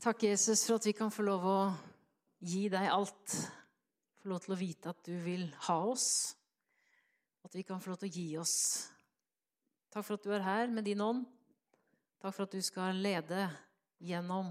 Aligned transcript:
Takk, 0.00 0.22
Jesus, 0.22 0.62
for 0.64 0.78
at 0.80 0.86
vi 0.88 0.94
kan 0.96 1.10
få 1.12 1.26
lov 1.26 1.42
å 1.44 1.58
gi 2.40 2.70
deg 2.72 2.86
alt. 2.88 3.34
Få 4.22 4.30
lov 4.32 4.38
til 4.40 4.54
å 4.54 4.56
vite 4.56 4.92
at 4.94 5.00
du 5.04 5.12
vil 5.20 5.42
ha 5.66 5.74
oss. 5.90 6.06
At 7.44 7.52
vi 7.52 7.60
kan 7.68 7.82
få 7.84 7.90
lov 7.92 7.98
til 8.00 8.08
å 8.08 8.14
gi 8.14 8.24
oss. 8.40 8.54
Takk 9.92 10.06
for 10.06 10.16
at 10.16 10.24
du 10.24 10.32
er 10.32 10.46
her 10.46 10.72
med 10.72 10.86
din 10.88 11.02
ånd. 11.04 11.26
Takk 12.16 12.32
for 12.32 12.48
at 12.48 12.56
du 12.56 12.64
skal 12.64 12.96
lede 12.96 13.42
gjennom 14.00 14.48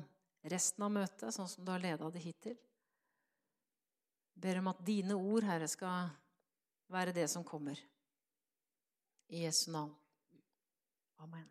resten 0.53 0.85
av 0.85 0.93
møtet, 0.93 1.33
sånn 1.33 1.49
som 1.49 1.65
du 1.65 1.71
har 1.73 1.81
leda 1.81 2.11
det 2.13 2.21
hittil. 2.21 2.59
Ber 4.37 4.59
om 4.61 4.69
at 4.69 4.83
dine 4.85 5.17
ord, 5.17 5.47
Herre, 5.49 5.69
skal 5.71 6.11
være 6.93 7.15
det 7.15 7.25
som 7.33 7.45
kommer. 7.47 7.81
I 9.33 9.47
Jesu 9.47 9.71
navn. 9.73 9.97
Amen. 11.25 11.49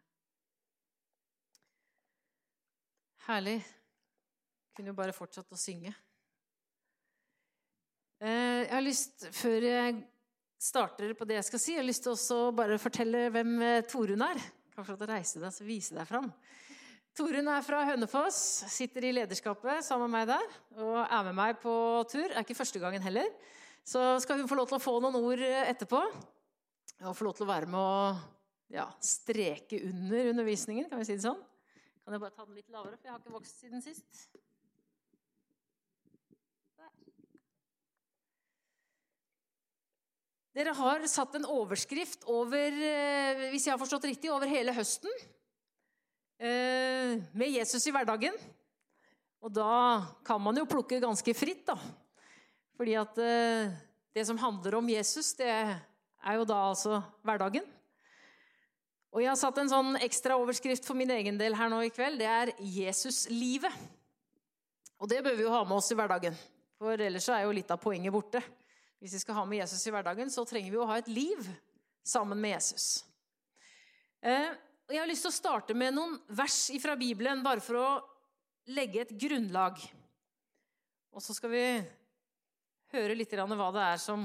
Herlig. 3.26 3.58
Kunne 4.78 4.92
jo 4.92 4.94
bare 4.94 5.10
fortsatt 5.10 5.50
å 5.50 5.56
synge. 5.58 5.90
Eh, 8.22 8.60
jeg 8.62 8.70
har 8.70 8.84
lyst, 8.84 9.24
Før 9.34 9.64
jeg 9.66 9.96
starter 10.62 11.16
på 11.18 11.26
det 11.26 11.40
jeg 11.40 11.46
skal 11.48 11.62
si, 11.62 11.72
jeg 11.72 11.80
har 11.80 11.88
lyst 11.88 12.04
til 12.06 12.12
også 12.12 12.38
bare 12.54 12.78
fortelle 12.78 13.24
hvem 13.34 13.56
eh, 13.66 13.80
Torunn 13.90 14.22
er. 14.22 14.38
Kanskje 14.76 14.94
at 14.94 15.02
du 15.02 15.10
reiser 15.10 15.42
deg 15.42 15.50
og 15.50 15.66
vise 15.66 15.98
deg 15.98 16.06
fram. 16.06 16.30
Torunn 17.18 17.50
er 17.50 17.66
fra 17.66 17.82
Hønefoss, 17.90 18.38
sitter 18.70 19.08
i 19.08 19.12
lederskapet 19.18 19.82
sammen 19.82 20.14
med 20.14 20.20
meg 20.20 20.30
der. 20.30 20.56
Og 20.78 20.96
er 21.02 21.26
med 21.26 21.38
meg 21.42 21.58
på 21.58 21.74
tur. 22.06 22.28
Det 22.28 22.38
er 22.38 22.46
ikke 22.46 22.60
første 22.60 22.86
gangen 22.86 23.02
heller. 23.02 23.34
Så 23.82 24.06
skal 24.22 24.38
hun 24.38 24.46
få 24.46 24.62
lov 24.62 24.70
til 24.70 24.78
å 24.78 24.84
få 24.86 24.94
noen 25.02 25.18
ord 25.18 25.42
etterpå. 25.42 26.06
Og 27.02 27.18
få 27.18 27.26
lov 27.26 27.34
til 27.34 27.48
å 27.48 27.50
være 27.50 27.74
med 27.74 27.82
å 27.82 28.78
ja, 28.78 28.86
streke 29.02 29.82
under 29.90 30.30
undervisningen, 30.36 30.86
kan 30.86 31.02
vi 31.02 31.10
si 31.10 31.18
det 31.18 31.26
sånn. 31.26 31.42
Kan 32.08 32.14
jeg 32.14 32.22
bare 32.22 32.38
ta 32.38 32.46
den 32.46 32.56
litt 32.62 32.70
lavere, 32.70 32.94
for 32.94 33.10
jeg 33.10 33.16
har 33.16 33.24
ikke 33.24 33.34
vokst 33.34 33.64
siden 33.66 33.82
sist. 33.84 34.28
Dere 40.58 40.72
har 40.74 41.04
satt 41.06 41.36
en 41.38 41.46
overskrift 41.46 42.24
over, 42.26 42.74
eh, 42.74 43.44
hvis 43.52 43.68
jeg 43.68 43.70
har 43.70 43.78
forstått 43.78 44.08
riktig, 44.08 44.30
over 44.34 44.50
hele 44.50 44.72
høsten. 44.74 45.12
Eh, 46.40 47.14
med 47.30 47.52
Jesus 47.54 47.86
i 47.86 47.92
hverdagen. 47.94 48.34
Og 49.38 49.52
da 49.54 50.02
kan 50.26 50.42
man 50.42 50.58
jo 50.58 50.66
plukke 50.66 50.98
ganske 50.98 51.30
fritt, 51.38 51.62
da. 51.70 51.78
Fordi 52.74 52.98
at 52.98 53.22
eh, 53.22 53.70
det 54.10 54.26
som 54.26 54.42
handler 54.42 54.80
om 54.80 54.90
Jesus, 54.90 55.30
det 55.38 55.46
er 55.46 56.34
jo 56.34 56.50
da 56.50 56.58
altså 56.72 57.04
hverdagen. 57.22 57.62
Og 59.14 59.22
jeg 59.22 59.30
har 59.30 59.38
satt 59.38 59.62
en 59.62 59.70
sånn 59.70 59.94
ekstra 60.02 60.42
overskrift 60.42 60.82
for 60.82 60.98
min 60.98 61.14
egen 61.14 61.38
del 61.38 61.54
her 61.54 61.70
nå 61.70 61.84
i 61.86 61.94
kveld. 61.94 62.18
Det 62.18 62.26
er 62.26 62.56
Jesuslivet. 62.58 63.78
Og 64.98 65.06
det 65.06 65.22
bør 65.22 65.38
vi 65.38 65.46
jo 65.46 65.54
ha 65.54 65.62
med 65.62 65.78
oss 65.78 65.94
i 65.94 66.02
hverdagen. 66.02 66.34
For 66.82 66.98
ellers 66.98 67.30
er 67.30 67.46
jo 67.46 67.54
litt 67.54 67.70
av 67.70 67.78
poenget 67.78 68.10
borte. 68.10 68.42
Hvis 68.98 69.14
vi 69.14 69.20
skal 69.22 69.38
ha 69.38 69.44
med 69.46 69.60
Jesus 69.60 69.84
i 69.86 69.92
hverdagen, 69.94 70.30
så 70.30 70.44
trenger 70.48 70.74
vi 70.74 70.80
å 70.80 70.88
ha 70.90 70.96
et 70.98 71.10
liv 71.10 71.44
sammen 72.06 72.40
med 72.40 72.56
Jesus. 72.56 73.04
Eh, 74.22 74.50
Jeg 74.88 75.02
har 75.02 75.06
lyst 75.06 75.26
til 75.26 75.30
å 75.30 75.36
starte 75.36 75.74
med 75.76 75.92
noen 75.92 76.14
vers 76.32 76.70
fra 76.80 76.94
Bibelen, 76.96 77.42
bare 77.44 77.60
for 77.60 77.76
å 77.76 77.88
legge 78.72 79.02
et 79.02 79.10
grunnlag. 79.20 79.76
Og 81.12 81.20
så 81.20 81.34
skal 81.36 81.52
vi 81.52 81.64
høre 82.94 83.16
litt 83.16 83.34
hva 83.36 83.68
det 83.74 83.84
er 83.84 84.00
som 84.00 84.24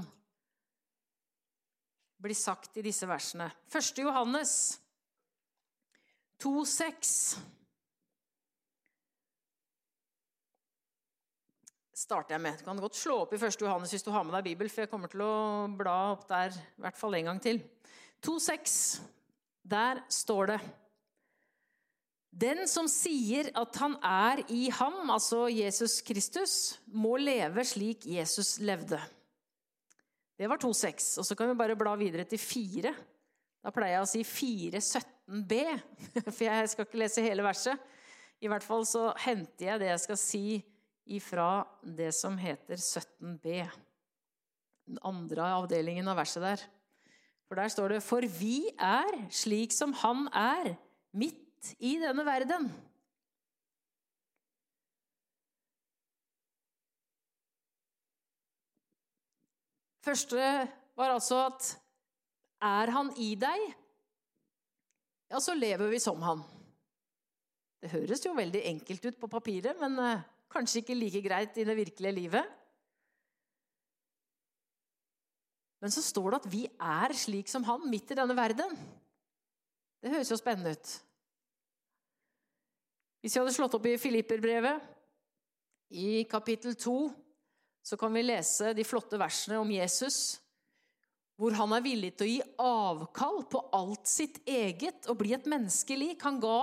blir 2.24 2.38
sagt 2.40 2.80
i 2.80 2.86
disse 2.86 3.08
versene. 3.10 3.50
1. 3.68 4.00
Johannes 4.06 4.80
2,6 6.40 7.36
starter 12.04 12.36
jeg 12.36 12.44
med. 12.44 12.60
Du 12.60 12.68
kan 12.68 12.80
godt 12.82 13.00
slå 13.00 13.22
opp 13.24 13.34
i 13.36 13.40
1. 13.40 13.62
Johannes 13.64 13.94
hvis 13.94 14.06
du 14.06 14.12
har 14.14 14.26
med 14.28 14.36
deg 14.36 14.52
Bibel, 14.52 14.70
for 14.72 14.84
jeg 14.84 14.92
kommer 14.92 15.12
til 15.12 15.24
å 15.24 15.34
bla 15.80 15.96
opp 16.14 16.28
der 16.30 16.54
i 16.56 16.84
hvert 16.84 17.00
fall 17.00 17.18
en 17.18 17.32
gang 17.32 17.42
til. 17.44 17.62
2,6. 18.24 18.78
Der 19.64 20.02
står 20.12 20.52
det 20.52 20.58
Den 22.44 22.64
som 22.68 22.90
sier 22.92 23.52
at 23.56 23.78
han 23.80 23.96
er 24.04 24.42
i 24.52 24.66
ham, 24.74 25.10
altså 25.14 25.46
Jesus 25.52 26.02
Kristus, 26.04 26.80
må 26.88 27.16
leve 27.22 27.64
slik 27.68 28.08
Jesus 28.10 28.58
levde. 28.60 29.00
Det 30.40 30.50
var 30.50 30.60
2,6. 30.60 31.20
Og 31.22 31.28
så 31.28 31.38
kan 31.38 31.52
vi 31.52 31.60
bare 31.60 31.78
bla 31.80 31.94
videre 31.96 32.26
til 32.28 32.42
4. 32.42 32.94
Da 33.64 33.72
pleier 33.72 34.00
jeg 34.00 34.04
å 34.04 34.12
si 34.12 34.24
4.17b, 34.28 35.60
for 36.36 36.44
jeg 36.50 36.72
skal 36.74 36.88
ikke 36.88 37.00
lese 37.00 37.24
hele 37.24 37.46
verset. 37.46 37.92
I 38.44 38.50
hvert 38.52 38.66
fall 38.66 38.84
så 38.88 39.12
henter 39.24 39.70
jeg 39.70 39.80
det 39.80 39.92
jeg 39.94 40.04
skal 40.04 40.20
si 40.20 40.46
ifra 41.06 41.66
det 41.84 42.12
som 42.16 42.38
heter 42.40 42.80
17b. 42.80 43.68
Den 44.88 45.00
andre 45.06 45.50
avdelingen 45.60 46.08
av 46.12 46.20
verset 46.20 46.44
der. 46.44 46.64
For 47.48 47.60
der 47.60 47.72
står 47.72 47.96
det 47.96 48.04
For 48.04 48.26
vi 48.26 48.66
er 48.80 49.20
slik 49.32 49.76
som 49.76 49.94
Han 50.04 50.28
er, 50.34 50.74
midt 51.14 51.76
i 51.80 51.96
denne 52.02 52.26
verden. 52.26 52.72
Første 60.04 60.40
var 61.00 61.14
altså 61.14 61.46
at 61.46 61.70
er 62.64 62.92
han 62.92 63.12
i 63.20 63.34
deg, 63.40 63.62
ja, 65.32 65.40
så 65.42 65.56
lever 65.56 65.90
vi 65.92 66.00
som 66.00 66.20
han. 66.24 66.44
Det 67.82 67.92
høres 67.92 68.22
jo 68.24 68.36
veldig 68.36 68.62
enkelt 68.70 69.08
ut 69.10 69.18
på 69.20 69.30
papiret, 69.32 69.80
men 69.80 69.98
uh, 70.00 70.22
kanskje 70.54 70.84
ikke 70.84 70.98
like 70.98 71.22
greit 71.26 71.58
i 71.58 71.66
det 71.68 71.76
virkelige 71.78 72.16
livet. 72.16 72.52
Men 75.84 75.92
så 75.92 76.00
står 76.06 76.30
det 76.32 76.40
at 76.40 76.52
vi 76.52 76.62
er 76.80 77.14
slik 77.18 77.50
som 77.52 77.66
han 77.68 77.90
midt 77.92 78.14
i 78.14 78.16
denne 78.16 78.38
verden. 78.38 78.78
Det 80.00 80.14
høres 80.14 80.32
jo 80.32 80.38
spennende 80.40 80.78
ut. 80.78 80.94
Hvis 83.24 83.36
vi 83.36 83.42
hadde 83.42 83.56
slått 83.56 83.76
opp 83.76 83.86
i 83.88 84.00
Filipperbrevet, 84.00 84.90
i 85.94 86.24
kapittel 86.30 86.78
2, 86.80 86.96
så 87.84 88.00
kan 88.00 88.16
vi 88.16 88.24
lese 88.24 88.72
de 88.76 88.86
flotte 88.88 89.20
versene 89.20 89.60
om 89.60 89.70
Jesus, 89.72 90.40
hvor 91.36 91.56
han 91.58 91.76
er 91.76 91.84
villig 91.84 92.14
til 92.16 92.26
å 92.26 92.32
gi 92.32 92.40
avkall 92.64 93.44
på 93.52 93.62
alt 93.76 94.08
sitt 94.08 94.40
eget 94.48 95.10
og 95.12 95.20
bli 95.20 95.34
et 95.36 95.48
menneskelik. 95.50 96.22
Han 96.24 96.40
ga 96.44 96.58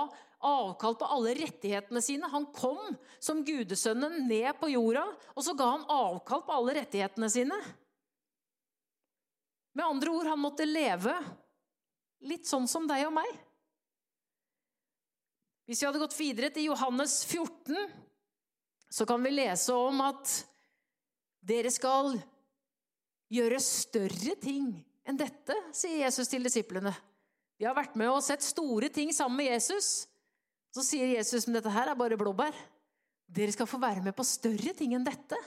avkall 0.45 0.95
på 0.99 1.07
alle 1.15 1.35
rettighetene 1.37 2.01
sine. 2.03 2.29
Han 2.31 2.47
kom 2.55 2.79
som 3.19 3.43
gudesønnen 3.45 4.25
ned 4.29 4.51
på 4.59 4.71
jorda, 4.71 5.05
og 5.35 5.45
så 5.45 5.55
ga 5.57 5.69
han 5.73 5.87
avkall 5.91 6.43
på 6.47 6.55
alle 6.57 6.75
rettighetene 6.81 7.29
sine. 7.31 7.57
Med 9.77 9.85
andre 9.85 10.11
ord, 10.11 10.27
han 10.27 10.41
måtte 10.41 10.67
leve 10.67 11.15
litt 12.27 12.49
sånn 12.49 12.67
som 12.69 12.87
deg 12.89 13.05
og 13.07 13.15
meg. 13.15 13.29
Hvis 15.69 15.81
vi 15.81 15.87
hadde 15.87 16.01
gått 16.01 16.17
videre 16.17 16.51
til 16.51 16.67
Johannes 16.67 17.21
14, 17.23 17.77
så 18.91 19.07
kan 19.07 19.23
vi 19.23 19.31
lese 19.31 19.73
om 19.77 20.01
at 20.03 20.33
dere 21.41 21.71
skal 21.71 22.17
gjøre 23.31 23.61
større 23.63 24.35
ting 24.41 24.73
enn 25.07 25.17
dette, 25.17 25.55
sier 25.73 26.03
Jesus 26.03 26.29
til 26.29 26.43
disiplene. 26.45 26.91
De 27.57 27.67
har 27.69 27.77
vært 27.77 27.95
med 27.99 28.11
og 28.11 28.23
sett 28.25 28.43
store 28.43 28.89
ting 28.93 29.13
sammen 29.15 29.39
med 29.39 29.53
Jesus. 29.53 30.10
Så 30.71 30.83
sier 30.87 31.17
Jesus 31.17 31.47
men 31.47 31.57
dette 31.57 31.73
her 31.73 31.91
er 31.91 31.99
bare 31.99 32.19
blåbær. 32.19 32.55
Dere 33.31 33.53
skal 33.55 33.69
få 33.69 33.79
være 33.79 34.03
med 34.03 34.15
på 34.15 34.27
større 34.27 34.73
ting 34.75 34.95
enn 34.95 35.07
dette. 35.07 35.37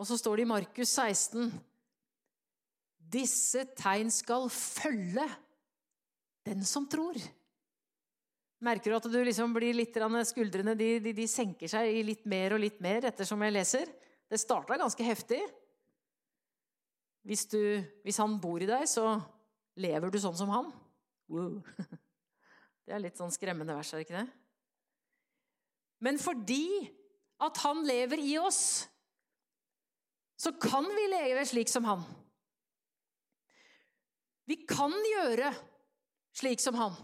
Og 0.00 0.08
så 0.08 0.16
står 0.18 0.40
det 0.40 0.46
i 0.46 0.50
Markus 0.50 0.96
16.: 0.96 1.52
Disse 3.12 3.66
tegn 3.78 4.10
skal 4.10 4.48
følge 4.52 5.26
den 6.48 6.64
som 6.66 6.88
tror. 6.90 7.18
Merker 8.62 8.92
du 8.92 8.96
at 8.96 9.08
du 9.10 9.18
liksom 9.26 9.54
blir 9.54 9.74
litt 9.74 9.96
Skuldrene 10.26 10.74
de, 10.78 10.98
de, 11.02 11.12
de, 11.12 11.26
senker 11.26 11.68
seg 11.68 11.88
i 11.90 12.02
litt 12.06 12.24
mer 12.26 12.54
og 12.54 12.62
litt 12.62 12.80
mer 12.80 13.04
ettersom 13.10 13.42
jeg 13.42 13.54
leser. 13.54 13.90
Det 14.30 14.38
starta 14.40 14.78
ganske 14.78 15.02
heftig. 15.02 15.40
Hvis, 17.26 17.46
du, 17.46 17.82
hvis, 18.02 18.18
han 18.18 18.38
bor 18.42 18.62
i 18.62 18.66
deg, 18.66 18.86
så 18.90 19.18
lever 19.78 20.10
du 20.10 20.18
sånn 20.18 20.38
som 20.38 20.50
han. 20.50 20.70
Wow. 21.32 21.62
Det 22.84 22.92
er 22.96 23.02
litt 23.02 23.18
sånn 23.18 23.32
skremmende 23.32 23.76
vers, 23.76 23.92
er 23.92 24.00
det 24.00 24.06
ikke 24.08 24.20
det? 24.20 24.28
Men 26.02 26.18
fordi 26.18 26.66
at 27.42 27.60
han 27.62 27.84
lever 27.86 28.20
i 28.20 28.34
oss, 28.42 28.88
så 30.42 30.50
kan 30.58 30.88
vi 30.90 31.04
leve 31.12 31.44
slik 31.46 31.70
som 31.70 31.86
han. 31.86 32.02
Vi 34.50 34.58
kan 34.66 34.90
gjøre 34.90 35.52
slik 36.34 36.62
som 36.62 36.74
han. 36.80 36.96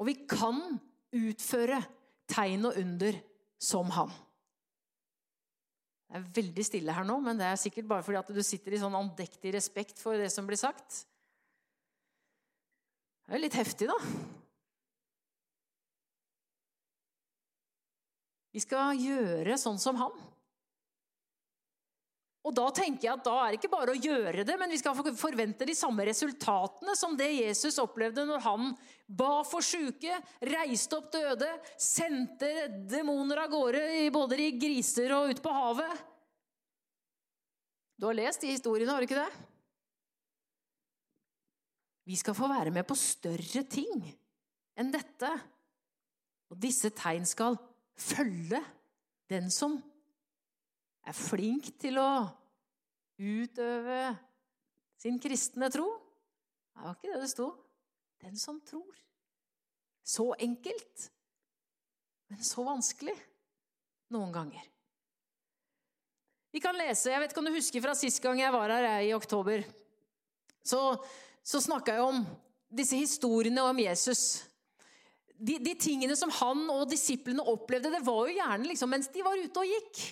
Og 0.00 0.08
vi 0.08 0.16
kan 0.24 0.62
utføre 1.12 1.82
tegn 2.30 2.64
og 2.70 2.80
under 2.80 3.20
som 3.60 3.92
han. 3.92 4.12
Det 6.08 6.18
er 6.18 6.30
veldig 6.40 6.64
stille 6.66 6.94
her 6.96 7.04
nå, 7.06 7.20
men 7.22 7.38
det 7.38 7.46
er 7.46 7.60
sikkert 7.60 7.92
bare 7.92 8.06
fordi 8.06 8.18
at 8.18 8.32
du 8.34 8.40
sitter 8.42 8.74
i 8.74 8.80
sånn 8.80 8.96
andektig 8.96 9.52
respekt 9.54 10.00
for 10.00 10.16
det 10.18 10.32
som 10.32 10.48
blir 10.48 10.58
sagt. 10.58 11.04
Det 13.30 13.36
er 13.36 13.38
jo 13.38 13.44
litt 13.44 13.54
heftig, 13.54 13.86
da. 13.86 13.94
Vi 18.50 18.58
skal 18.58 18.98
gjøre 18.98 19.54
sånn 19.54 19.76
som 19.78 20.00
han. 20.00 20.16
Og 22.42 22.56
da 22.58 22.64
tenker 22.74 23.06
jeg 23.06 23.12
at 23.12 23.22
da 23.28 23.34
er 23.38 23.52
det 23.52 23.60
ikke 23.60 23.70
bare 23.70 23.94
å 23.94 24.00
gjøre 24.02 24.42
det, 24.48 24.56
men 24.58 24.74
vi 24.74 24.80
skal 24.80 24.98
forvente 25.14 25.68
de 25.68 25.76
samme 25.78 26.08
resultatene 26.08 26.96
som 26.98 27.14
det 27.14 27.28
Jesus 27.36 27.78
opplevde 27.78 28.24
når 28.26 28.42
han 28.48 28.72
ba 29.06 29.44
for 29.46 29.62
syke, 29.62 30.18
reiste 30.50 30.98
opp 30.98 31.12
døde, 31.14 31.52
sendte 31.78 32.66
demoner 32.90 33.44
av 33.44 33.54
gårde 33.54 33.84
både 34.10 34.40
i 34.42 34.50
griser 34.58 35.14
og 35.14 35.30
ut 35.30 35.44
på 35.44 35.54
havet. 35.54 36.02
Du 37.94 38.10
har 38.10 38.18
lest 38.18 38.42
de 38.42 38.50
historiene, 38.56 38.90
har 38.90 38.98
du 38.98 39.06
ikke 39.06 39.22
det? 39.22 39.49
Vi 42.10 42.16
skal 42.18 42.34
få 42.34 42.48
være 42.50 42.72
med 42.74 42.82
på 42.88 42.96
større 42.98 43.62
ting 43.70 44.02
enn 44.80 44.88
dette. 44.90 45.30
Og 46.50 46.58
disse 46.58 46.90
tegn 46.96 47.26
skal 47.28 47.54
følge 47.94 48.58
den 49.30 49.46
som 49.54 49.76
er 51.06 51.14
flink 51.14 51.68
til 51.78 52.00
å 52.02 52.10
utøve 53.20 54.00
sin 54.98 55.20
kristne 55.22 55.70
tro. 55.70 55.86
Det 56.74 56.82
var 56.82 56.98
ikke 56.98 57.12
det 57.12 57.22
det 57.22 57.30
sto. 57.30 57.46
Den 58.26 58.36
som 58.40 58.58
tror. 58.66 58.98
Så 60.02 60.32
enkelt, 60.42 61.06
men 62.32 62.42
så 62.42 62.66
vanskelig 62.66 63.14
noen 64.10 64.34
ganger. 64.34 64.66
Vi 66.50 66.58
kan 66.58 66.74
lese, 66.74 67.12
Jeg 67.12 67.22
vet 67.22 67.30
ikke 67.30 67.44
om 67.44 67.46
du 67.46 67.54
husker 67.54 67.84
fra 67.84 67.94
sist 67.94 68.18
gang 68.24 68.40
jeg 68.42 68.50
var 68.50 68.72
her 68.74 69.04
i 69.06 69.14
oktober. 69.14 69.62
Så, 70.66 70.80
så 71.46 71.60
snakka 71.62 71.96
jeg 71.96 72.06
om 72.06 72.22
disse 72.70 72.98
historiene 72.98 73.64
om 73.66 73.82
Jesus. 73.82 74.44
De, 75.34 75.56
de, 75.58 75.74
tingene 75.80 76.16
som 76.18 76.30
han 76.40 76.66
og 76.70 76.88
disiplene 76.90 77.44
opplevde, 77.48 77.92
det 77.92 78.02
var 78.04 78.28
jo 78.28 78.36
gjerne 78.36 78.68
liksom 78.68 78.90
mens 78.92 79.08
de 79.12 79.24
var 79.24 79.40
ute 79.40 79.62
og 79.62 79.70
gikk. 79.70 80.02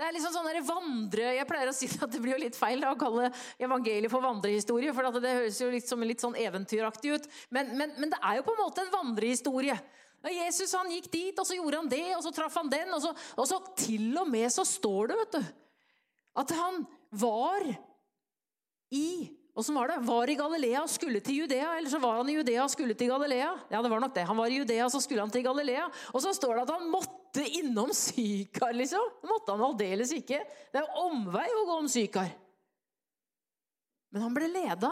Det 0.00 0.06
er 0.06 0.14
liksom 0.16 0.32
sånn 0.32 0.46
der 0.48 0.62
vandre, 0.64 1.24
Jeg 1.36 1.44
pleier 1.48 1.68
å 1.68 1.76
si 1.76 1.90
at 2.04 2.12
det 2.12 2.20
blir 2.22 2.32
jo 2.32 2.42
litt 2.46 2.56
feil 2.56 2.80
da, 2.80 2.94
å 2.94 3.00
kalle 3.00 3.28
evangeliet 3.60 4.12
for 4.12 4.24
vandrehistorie, 4.24 4.94
for 4.96 5.20
det 5.20 5.34
høres 5.36 5.58
jo 5.60 5.68
litt 5.72 5.90
som 5.90 6.04
litt 6.06 6.22
sånn 6.24 6.38
eventyraktig 6.40 7.16
ut. 7.18 7.26
Men, 7.52 7.74
men, 7.76 7.92
men, 7.98 8.12
det 8.14 8.20
er 8.22 8.38
jo 8.38 8.46
på 8.46 8.54
en 8.54 8.62
måte 8.62 8.86
en 8.86 8.94
vandrehistorie. 8.94 9.76
Jesus 10.30 10.72
han 10.76 10.88
gikk 10.92 11.10
dit, 11.12 11.36
og 11.36 11.48
så 11.48 11.56
gjorde 11.56 11.82
han 11.82 11.90
det, 11.90 12.06
og 12.16 12.24
så 12.24 12.32
traff 12.36 12.56
han 12.60 12.72
den. 12.72 12.88
Og 12.96 13.04
så, 13.04 13.12
og 13.36 13.48
så 13.48 13.60
til 13.76 14.08
og 14.20 14.28
med 14.30 14.48
så 14.52 14.64
står 14.68 15.12
det, 15.12 15.18
vet 15.20 15.36
du, 15.36 15.52
at 16.40 16.56
han 16.56 16.82
var 17.20 17.68
i 18.94 19.08
Åssen 19.58 19.74
var 19.74 19.90
det? 19.90 19.98
Var 20.06 20.30
i 20.30 20.36
Galilea 20.38 20.82
og 20.84 20.90
skulle 20.92 21.20
til 21.24 21.42
Judea, 21.42 21.72
eller 21.76 21.90
så 21.90 21.98
var 22.02 22.20
han 22.20 22.28
i 22.30 22.36
Judea 22.36 22.62
og 22.62 22.70
skulle 22.70 22.94
til 22.94 23.10
Galilea? 23.10 23.50
Ja, 23.72 23.82
det 23.82 23.90
var 23.90 24.02
nok 24.02 24.14
det. 24.14 24.26
Han 24.28 24.38
var 24.38 24.52
i 24.52 24.60
Judea, 24.60 24.86
så 24.90 25.00
skulle 25.02 25.24
han 25.24 25.32
til 25.34 25.44
Galilea. 25.44 25.88
Og 26.14 26.22
så 26.22 26.32
står 26.36 26.54
det 26.54 26.66
at 26.68 26.74
han 26.76 26.86
måtte 26.92 27.44
innom 27.58 27.90
Sykar, 27.94 28.72
liksom. 28.78 29.18
Måtte 29.26 29.56
han 29.56 29.66
aldeles 29.66 30.14
ikke. 30.14 30.38
Det 30.70 30.80
er 30.80 31.02
omvei 31.02 31.48
å 31.56 31.66
gå 31.66 31.80
om 31.82 31.90
Sykar. 31.90 32.30
Men 34.10 34.26
han 34.26 34.34
ble 34.34 34.50
leda 34.50 34.90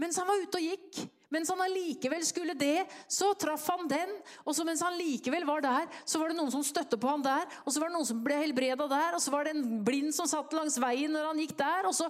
mens 0.00 0.16
han 0.16 0.28
var 0.30 0.40
ute 0.40 0.56
og 0.56 0.64
gikk. 0.64 1.00
Mens 1.30 1.50
han 1.52 1.60
allikevel 1.62 2.22
skulle 2.26 2.56
det, 2.58 2.86
så 3.06 3.30
traff 3.38 3.66
han 3.70 3.86
den. 3.90 4.14
Og 4.42 4.54
så 4.56 4.64
mens 4.66 4.82
han 4.82 4.96
likevel 4.98 5.44
var 5.46 5.62
der, 5.62 5.90
så 6.08 6.18
var 6.18 6.32
det 6.32 6.38
noen 6.38 6.50
som 6.50 6.64
støtte 6.66 6.98
på 6.98 7.10
han 7.10 7.22
der. 7.22 7.44
Og 7.62 7.70
så 7.70 7.82
var 7.82 7.90
det 7.90 7.98
noen 7.98 8.08
som 8.08 8.22
ble 8.24 8.38
helbreda 8.40 8.88
der, 8.90 9.14
og 9.14 9.22
så 9.22 9.34
var 9.34 9.46
det 9.46 9.54
en 9.54 9.82
blind 9.86 10.14
som 10.16 10.28
satt 10.30 10.56
langs 10.56 10.80
veien 10.82 11.12
når 11.14 11.28
han 11.28 11.42
gikk 11.44 11.54
der. 11.60 11.86
Og 11.90 11.94
så, 11.94 12.08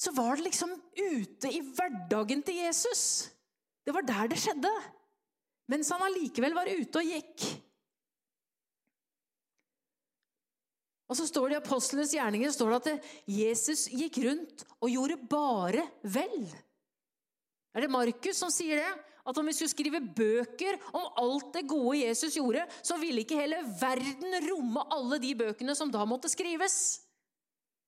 så 0.00 0.12
var 0.16 0.36
det 0.36 0.48
liksom 0.48 0.72
ute 0.98 1.50
i 1.50 1.60
hverdagen 1.62 2.42
til 2.44 2.58
Jesus. 2.64 3.30
Det 3.84 3.94
var 3.94 4.06
der 4.06 4.32
det 4.32 4.40
skjedde. 4.42 4.72
Mens 5.70 5.90
han 5.94 6.02
allikevel 6.04 6.56
var 6.56 6.68
ute 6.68 7.00
og 7.00 7.14
gikk. 7.14 7.46
Og 11.04 11.18
så 11.18 11.26
står 11.28 11.50
det 11.50 11.56
i 11.56 11.62
apostlenes 11.62 12.12
gjerninger 12.16 12.52
står 12.52 12.72
det 12.72 12.78
at 12.80 13.08
Jesus 13.30 13.86
gikk 13.92 14.22
rundt 14.24 14.64
og 14.80 14.92
gjorde 14.92 15.18
bare 15.30 15.84
vel. 16.02 16.46
Er 17.74 17.84
det 17.84 17.92
Markus 17.92 18.40
som 18.40 18.52
sier 18.52 18.80
det? 18.80 18.92
At 19.24 19.38
om 19.40 19.46
vi 19.48 19.54
skulle 19.56 19.72
skrive 19.72 20.00
bøker 20.04 20.76
om 20.92 21.06
alt 21.22 21.54
det 21.56 21.64
gode 21.68 22.02
Jesus 22.02 22.36
gjorde, 22.36 22.66
så 22.84 22.98
ville 23.00 23.22
ikke 23.24 23.38
hele 23.38 23.62
verden 23.80 24.36
romme 24.50 24.84
alle 24.92 25.20
de 25.22 25.32
bøkene 25.38 25.76
som 25.76 25.92
da 25.92 26.04
måtte 26.08 26.28
skrives. 26.32 27.03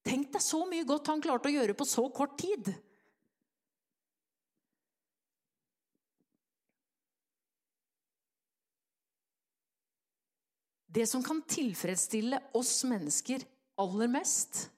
Tenk 0.06 0.30
deg 0.34 0.42
så 0.42 0.62
mye 0.70 0.86
godt 0.86 1.10
han 1.10 1.22
klarte 1.22 1.50
å 1.50 1.56
gjøre 1.56 1.74
på 1.74 1.86
så 1.88 2.06
kort 2.14 2.36
tid. 2.38 2.70
Det 10.96 11.04
som 11.10 11.24
kan 11.26 11.42
tilfredsstille 11.44 12.38
oss 12.56 12.78
mennesker 12.88 13.42
aller 13.82 14.08
mest, 14.08 14.68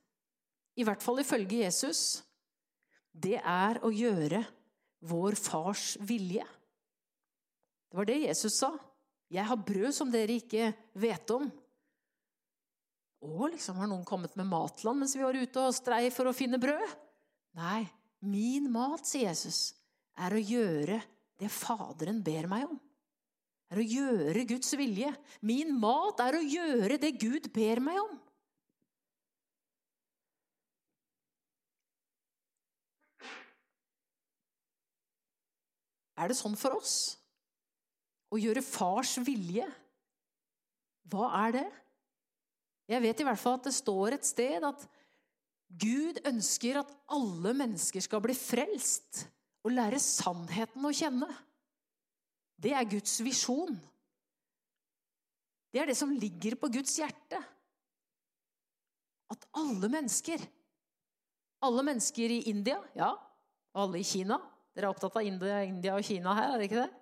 i 0.79 0.87
hvert 0.87 1.03
fall 1.05 1.21
ifølge 1.23 1.61
Jesus, 1.61 2.25
det 3.13 3.37
er 3.39 3.79
å 3.87 3.93
gjøre 3.95 4.41
vår 5.07 5.37
fars 5.39 5.93
vilje. 6.03 6.47
Det 7.89 8.01
var 8.01 8.09
det 8.09 8.19
Jesus 8.25 8.59
sa. 8.59 8.73
'Jeg 9.29 9.45
har 9.45 9.61
brød 9.61 9.93
som 9.93 10.11
dere 10.11 10.41
ikke 10.41 10.73
vet 10.95 11.31
om'. 11.31 11.51
Å, 13.19 13.49
liksom, 13.51 13.79
har 13.81 13.91
noen 13.91 14.07
kommet 14.07 14.35
med 14.39 14.47
matland 14.47 15.03
mens 15.03 15.17
vi 15.17 15.25
var 15.25 15.37
ute 15.37 15.63
og 15.63 15.75
strei 15.75 16.07
for 16.15 16.31
å 16.31 16.37
finne 16.37 16.61
brød? 16.63 16.93
Nei, 17.59 17.83
min 18.23 18.69
mat, 18.71 19.07
sier 19.09 19.31
Jesus, 19.33 19.73
er 20.19 20.35
å 20.35 20.43
gjøre 20.43 21.01
det 21.39 21.51
Faderen 21.55 22.23
ber 22.23 22.47
meg 22.51 22.69
om 22.69 22.79
er 23.69 23.83
å 23.83 23.85
gjøre 23.85 24.47
Guds 24.49 24.73
vilje. 24.81 25.11
Min 25.45 25.75
mat 25.81 26.21
er 26.25 26.39
å 26.39 26.45
gjøre 26.45 26.99
det 27.01 27.13
Gud 27.21 27.51
ber 27.53 27.83
meg 27.85 28.01
om. 28.01 28.17
Er 36.19 36.33
det 36.33 36.39
sånn 36.39 36.57
for 36.59 36.81
oss? 36.81 37.15
Å 38.35 38.41
gjøre 38.41 38.65
fars 38.65 39.15
vilje? 39.23 39.69
Hva 41.09 41.29
er 41.45 41.61
det? 41.61 41.69
Jeg 42.89 43.05
vet 43.05 43.21
i 43.21 43.27
hvert 43.27 43.41
fall 43.41 43.59
at 43.59 43.69
det 43.69 43.75
står 43.77 44.17
et 44.17 44.27
sted 44.27 44.65
at 44.65 44.87
Gud 45.69 46.23
ønsker 46.27 46.81
at 46.81 46.93
alle 47.13 47.53
mennesker 47.57 48.01
skal 48.01 48.23
bli 48.25 48.37
frelst 48.37 49.27
og 49.67 49.75
lære 49.77 50.01
sannheten 50.01 50.87
å 50.89 50.95
kjenne. 50.97 51.29
Det 52.59 52.73
er 52.75 52.89
Guds 52.89 53.19
visjon. 53.23 53.77
Det 55.69 55.83
er 55.83 55.91
det 55.91 55.99
som 55.99 56.15
ligger 56.17 56.57
på 56.57 56.71
Guds 56.73 56.97
hjerte. 56.99 57.43
At 59.29 59.45
alle 59.61 59.91
mennesker 59.93 60.41
Alle 61.59 61.83
mennesker 61.83 62.31
i 62.31 62.45
India, 62.53 62.77
ja, 62.95 63.09
og 63.75 63.81
alle 63.83 63.99
i 63.99 64.07
Kina 64.07 64.37
Dere 64.79 64.87
er 64.87 64.93
opptatt 64.93 65.17
av 65.19 65.27
India, 65.27 65.97
og 65.97 66.07
Kina 66.07 66.37
her, 66.39 66.53
er 66.55 66.61
det 66.61 66.69
ikke 66.69 66.85
det? 66.85 67.01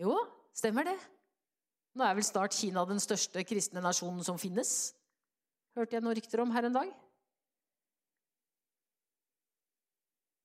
Jo, 0.00 0.14
stemmer 0.56 0.88
det. 0.88 0.94
Nå 1.98 2.06
er 2.06 2.14
vel 2.14 2.26
snart 2.26 2.54
Kina 2.54 2.84
den 2.86 3.00
største 3.02 3.42
kristne 3.42 3.82
nasjonen 3.82 4.22
som 4.22 4.38
finnes. 4.38 4.92
Hørte 5.74 5.96
jeg 5.96 6.04
noen 6.04 6.14
rykter 6.14 6.42
om 6.44 6.52
her 6.54 6.68
en 6.68 6.76
dag. 6.76 6.92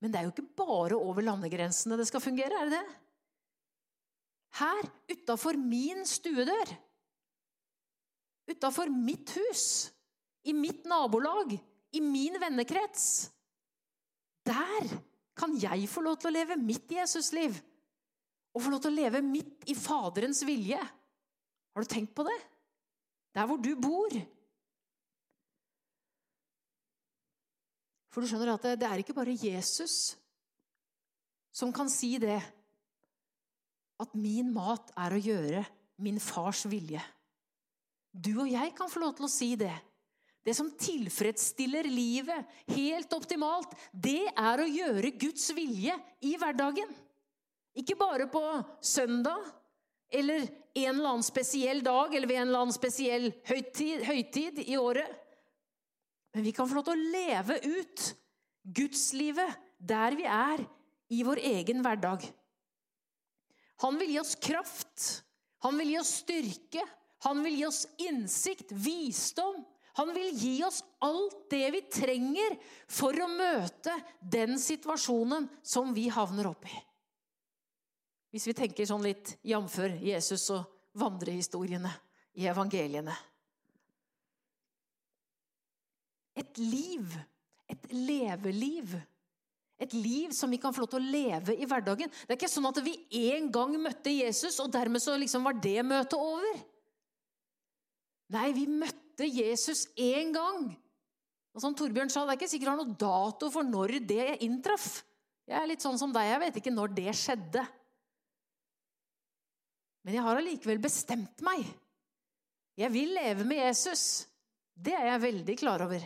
Men 0.01 0.11
det 0.11 0.19
er 0.19 0.25
jo 0.25 0.33
ikke 0.33 0.55
bare 0.57 0.97
over 0.97 1.23
landegrensene 1.23 1.95
det 1.99 2.07
skal 2.09 2.23
fungere, 2.23 2.57
er 2.57 2.71
det 2.71 2.79
det? 2.79 2.95
Her, 4.57 4.89
utafor 5.13 5.57
min 5.57 6.01
stuedør. 6.09 6.73
Utafor 8.49 8.89
mitt 8.91 9.35
hus. 9.37 9.93
I 10.43 10.57
mitt 10.57 10.89
nabolag. 10.89 11.53
I 11.93 12.01
min 12.01 12.35
vennekrets. 12.41 13.29
Der 14.43 14.89
kan 15.37 15.53
jeg 15.61 15.87
få 15.89 16.03
lov 16.03 16.17
til 16.19 16.33
å 16.33 16.35
leve 16.35 16.57
mitt 16.59 16.91
Jesusliv. 16.91 17.55
Og 18.53 18.65
få 18.65 18.73
lov 18.73 18.83
til 18.83 18.93
å 18.93 18.97
leve 18.97 19.23
midt 19.25 19.69
i 19.69 19.77
Faderens 19.77 20.43
vilje. 20.45 20.81
Har 21.73 21.83
du 21.83 21.89
tenkt 21.89 22.13
på 22.15 22.25
det? 22.27 22.39
Der 23.33 23.47
hvor 23.49 23.57
du 23.57 23.73
bor. 23.81 24.13
For 28.13 28.21
du 28.21 28.29
skjønner 28.29 28.53
at 28.53 28.65
det, 28.67 28.75
det 28.83 28.89
er 28.89 29.01
ikke 29.01 29.15
bare 29.17 29.33
Jesus 29.33 30.13
som 31.53 31.73
kan 31.73 31.89
si 31.89 32.15
det 32.21 32.39
at 34.01 34.13
min 34.17 34.49
mat 34.53 34.91
er 34.97 35.13
å 35.13 35.21
gjøre 35.21 35.63
min 36.03 36.19
fars 36.21 36.63
vilje. 36.69 37.01
Du 38.13 38.35
og 38.43 38.49
jeg 38.49 38.73
kan 38.77 38.89
få 38.89 39.01
lov 39.01 39.15
til 39.17 39.25
å 39.25 39.31
si 39.31 39.53
det. 39.57 39.73
Det 40.43 40.53
som 40.57 40.73
tilfredsstiller 40.75 41.87
livet 41.87 42.49
helt 42.75 43.13
optimalt, 43.15 43.71
det 43.93 44.27
er 44.29 44.61
å 44.61 44.67
gjøre 44.67 45.13
Guds 45.15 45.47
vilje 45.55 45.95
i 46.25 46.33
hverdagen. 46.37 46.89
Ikke 47.79 47.97
bare 47.97 48.27
på 48.29 48.43
søndag 48.83 49.45
eller 50.13 50.45
en 50.73 50.95
eller 50.95 51.09
annen 51.09 51.25
spesiell 51.25 51.83
dag 51.85 52.15
eller 52.15 52.29
ved 52.29 52.39
en 52.41 52.47
eller 52.47 52.65
annen 52.65 52.75
spesiell 52.75 53.29
høytid, 53.49 54.05
høytid 54.07 54.61
i 54.65 54.77
året. 54.77 55.09
Men 56.33 56.45
vi 56.47 56.53
kan 56.55 56.69
få 56.69 56.79
lov 56.79 56.87
til 56.87 56.95
å 56.97 57.11
leve 57.13 57.59
ut 57.65 58.07
gudslivet 58.63 59.59
der 59.77 60.15
vi 60.17 60.25
er 60.29 60.63
i 61.13 61.21
vår 61.25 61.41
egen 61.43 61.83
hverdag. 61.85 62.25
Han 63.83 63.99
vil 63.99 64.15
gi 64.15 64.19
oss 64.21 64.33
kraft. 64.39 65.05
Han 65.65 65.77
vil 65.79 65.93
gi 65.93 65.99
oss 65.99 66.15
styrke. 66.23 66.85
Han 67.27 67.43
vil 67.43 67.59
gi 67.59 67.67
oss 67.67 67.83
innsikt, 68.01 68.71
visdom. 68.71 69.61
Han 69.99 70.09
vil 70.15 70.31
gi 70.33 70.55
oss 70.65 70.81
alt 71.05 71.45
det 71.53 71.67
vi 71.75 71.83
trenger 71.93 72.55
for 72.89 73.13
å 73.21 73.29
møte 73.29 73.93
den 74.19 74.57
situasjonen 74.59 75.45
som 75.61 75.93
vi 75.93 76.07
havner 76.11 76.49
opp 76.49 76.65
i. 76.65 76.79
Hvis 78.33 78.47
vi 78.49 78.55
tenker 78.57 78.87
sånn 78.89 79.05
litt 79.05 79.35
jf. 79.45 79.77
Jesus 80.01 80.47
og 80.55 80.65
vandrehistoriene 80.97 81.91
i 82.41 82.47
evangeliene. 82.49 83.13
Et 86.33 86.57
liv, 86.57 87.13
et 87.69 87.91
leveliv. 87.93 88.95
Et 89.83 89.93
liv 89.93 90.31
som 90.33 90.49
vi 90.49 90.57
kan 90.61 90.73
få 90.73 90.81
lov 90.83 90.93
til 90.93 91.01
å 91.01 91.11
leve 91.13 91.53
i 91.53 91.67
hverdagen. 91.69 92.09
Det 92.09 92.33
er 92.33 92.39
ikke 92.39 92.49
sånn 92.49 92.69
at 92.69 92.79
vi 92.85 92.95
en 93.33 93.51
gang 93.53 93.75
møtte 93.81 94.13
Jesus, 94.13 94.57
og 94.63 94.71
dermed 94.73 95.03
så 95.03 95.17
liksom 95.19 95.45
var 95.45 95.57
det 95.61 95.81
møtet 95.85 96.17
over. 96.17 96.61
Nei, 98.33 98.49
vi 98.55 98.65
møtte 98.69 99.27
Jesus 99.27 99.85
én 99.99 100.33
gang. 100.33 100.71
Og 101.53 101.61
som 101.61 101.75
Torbjørn 101.77 102.09
sa, 102.09 102.25
Det 102.25 102.33
er 102.33 102.39
ikke 102.41 102.49
sikkert 102.49 102.71
han 102.71 102.79
har 102.79 102.85
noen 102.87 102.97
dato 102.97 103.51
for 103.53 103.67
når 103.67 103.99
det 104.09 104.39
inntraff. 104.41 105.03
Jeg 105.45 105.59
er 105.59 105.69
litt 105.69 105.85
sånn 105.85 105.99
som 106.01 106.13
deg, 106.15 106.31
jeg 106.31 106.41
vet 106.47 106.59
ikke 106.61 106.73
når 106.73 106.95
det 106.97 107.13
skjedde. 107.19 107.65
Men 110.03 110.17
jeg 110.17 110.25
har 110.25 110.39
allikevel 110.39 110.81
bestemt 110.83 111.43
meg. 111.45 111.63
Jeg 112.79 112.91
vil 112.91 113.13
leve 113.15 113.45
med 113.47 113.61
Jesus. 113.61 114.25
Det 114.73 114.95
er 114.97 115.11
jeg 115.11 115.23
veldig 115.27 115.55
klar 115.59 115.83
over. 115.85 116.03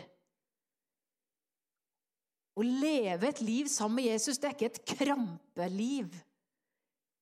Å 2.58 2.64
leve 2.66 3.28
et 3.28 3.40
liv 3.44 3.68
sammen 3.70 4.00
med 4.00 4.08
Jesus, 4.10 4.38
det 4.38 4.48
er 4.48 4.56
ikke 4.56 4.70
et 4.72 4.80
krampeliv. 4.98 6.14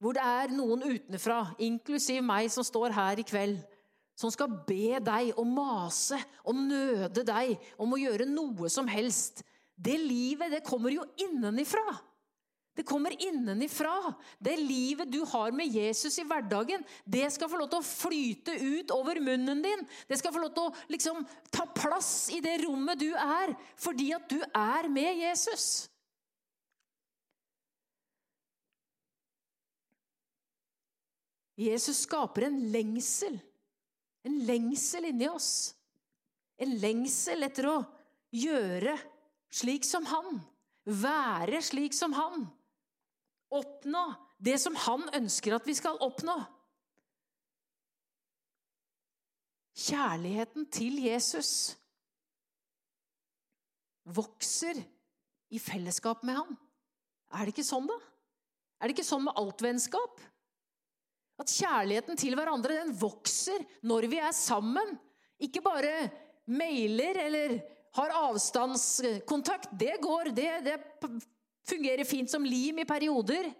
Hvor 0.00 0.16
det 0.16 0.25
er 0.25 0.52
noen 0.52 0.85
utenfra, 0.85 1.42
inklusiv 1.64 2.23
meg 2.25 2.49
som 2.52 2.64
står 2.64 2.95
her 2.97 3.21
i 3.21 3.26
kveld, 3.26 3.61
som 4.16 4.33
skal 4.33 4.52
be 4.68 4.97
deg 5.04 5.35
og 5.37 5.45
mase 5.49 6.18
og 6.49 6.56
nøde 6.56 7.25
deg 7.28 7.52
om 7.80 7.92
å 7.92 8.00
gjøre 8.00 8.28
noe 8.28 8.71
som 8.73 8.88
helst. 8.88 9.42
Det 9.76 9.97
livet, 10.00 10.52
det 10.52 10.64
kommer 10.64 10.92
jo 10.92 11.04
innenifra. 11.21 11.85
Det 12.76 12.83
kommer 12.83 13.23
innenifra. 13.28 14.14
Det 14.38 14.56
livet 14.56 15.12
du 15.12 15.23
har 15.25 15.52
med 15.52 15.66
Jesus 15.66 16.18
i 16.18 16.25
hverdagen, 16.28 16.83
det 17.04 17.25
skal 17.33 17.49
få 17.49 17.56
lov 17.62 17.71
til 17.73 17.80
å 17.80 17.88
flyte 17.88 18.52
ut 18.61 18.90
over 18.92 19.16
munnen 19.25 19.62
din. 19.64 19.85
Det 20.04 20.18
skal 20.21 20.35
få 20.35 20.42
lov 20.42 20.52
til 20.52 20.68
å 20.68 20.75
liksom, 20.92 21.23
ta 21.49 21.64
plass 21.73 22.28
i 22.37 22.42
det 22.45 22.59
rommet 22.66 23.00
du 23.00 23.09
er, 23.16 23.54
fordi 23.80 24.11
at 24.12 24.28
du 24.28 24.42
er 24.45 24.90
med 24.92 25.23
Jesus. 25.23 25.87
Jesus 31.56 32.02
skaper 32.04 32.50
en 32.50 32.61
lengsel. 32.75 33.40
En 34.28 34.37
lengsel 34.45 35.09
inni 35.14 35.30
oss. 35.33 35.73
En 36.61 36.76
lengsel 36.76 37.49
etter 37.49 37.71
å 37.73 37.78
gjøre 38.37 38.99
slik 39.49 39.88
som 39.88 40.04
han. 40.12 40.45
Være 40.85 41.64
slik 41.64 41.97
som 41.97 42.12
han 42.21 42.45
oppnå 43.55 44.05
det 44.43 44.59
som 44.61 44.76
han 44.87 45.07
ønsker 45.17 45.57
at 45.57 45.67
vi 45.69 45.75
skal 45.76 45.99
oppnå. 46.05 46.37
Kjærligheten 49.76 50.69
til 50.73 50.99
Jesus 51.05 51.76
vokser 54.07 54.79
i 55.53 55.61
fellesskap 55.61 56.23
med 56.25 56.38
ham. 56.38 56.55
Er 57.37 57.45
det 57.45 57.55
ikke 57.55 57.67
sånn, 57.67 57.88
da? 57.91 57.97
Er 58.81 58.88
det 58.88 58.97
ikke 58.97 59.09
sånn 59.09 59.26
med 59.26 59.37
alt 59.41 59.62
vennskap? 59.65 60.21
At 61.37 61.53
kjærligheten 61.53 62.17
til 62.19 62.37
hverandre 62.38 62.79
den 62.81 62.95
vokser 62.97 63.65
når 63.85 64.09
vi 64.12 64.21
er 64.23 64.33
sammen. 64.37 64.97
Ikke 65.43 65.61
bare 65.65 66.09
mailer 66.49 67.19
eller 67.26 67.59
har 67.97 68.15
avstandskontakt. 68.31 69.73
Det 69.76 69.99
går, 70.05 70.33
det, 70.37 70.50
det 70.65 70.76
fungerer 71.66 72.06
fint 72.08 72.30
som 72.30 72.44
lim 72.46 72.78
i 72.82 72.88
perioder. 72.88 73.50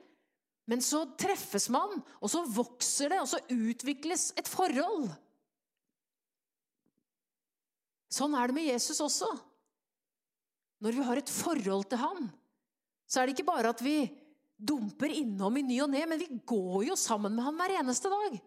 Men 0.66 0.82
så 0.82 1.04
treffes 1.18 1.68
man, 1.70 2.00
og 2.18 2.30
så 2.30 2.42
vokser 2.42 3.12
det, 3.12 3.20
og 3.22 3.30
så 3.30 3.42
utvikles 3.54 4.32
et 4.38 4.48
forhold. 4.50 5.08
Sånn 8.10 8.34
er 8.38 8.50
det 8.50 8.56
med 8.56 8.70
Jesus 8.72 8.98
også. 9.02 9.28
Når 10.82 10.96
vi 10.96 11.06
har 11.06 11.20
et 11.20 11.32
forhold 11.32 11.86
til 11.90 12.02
ham, 12.02 12.26
så 13.06 13.20
er 13.20 13.28
det 13.28 13.36
ikke 13.36 13.48
bare 13.48 13.70
at 13.72 13.82
vi 13.84 14.00
dumper 14.56 15.12
innom 15.12 15.56
i 15.60 15.64
ny 15.64 15.78
og 15.84 15.90
ne, 15.92 16.02
men 16.08 16.20
vi 16.20 16.28
går 16.48 16.88
jo 16.90 16.98
sammen 16.98 17.34
med 17.36 17.46
ham 17.46 17.58
hver 17.60 17.76
eneste 17.78 18.10
dag. 18.12 18.38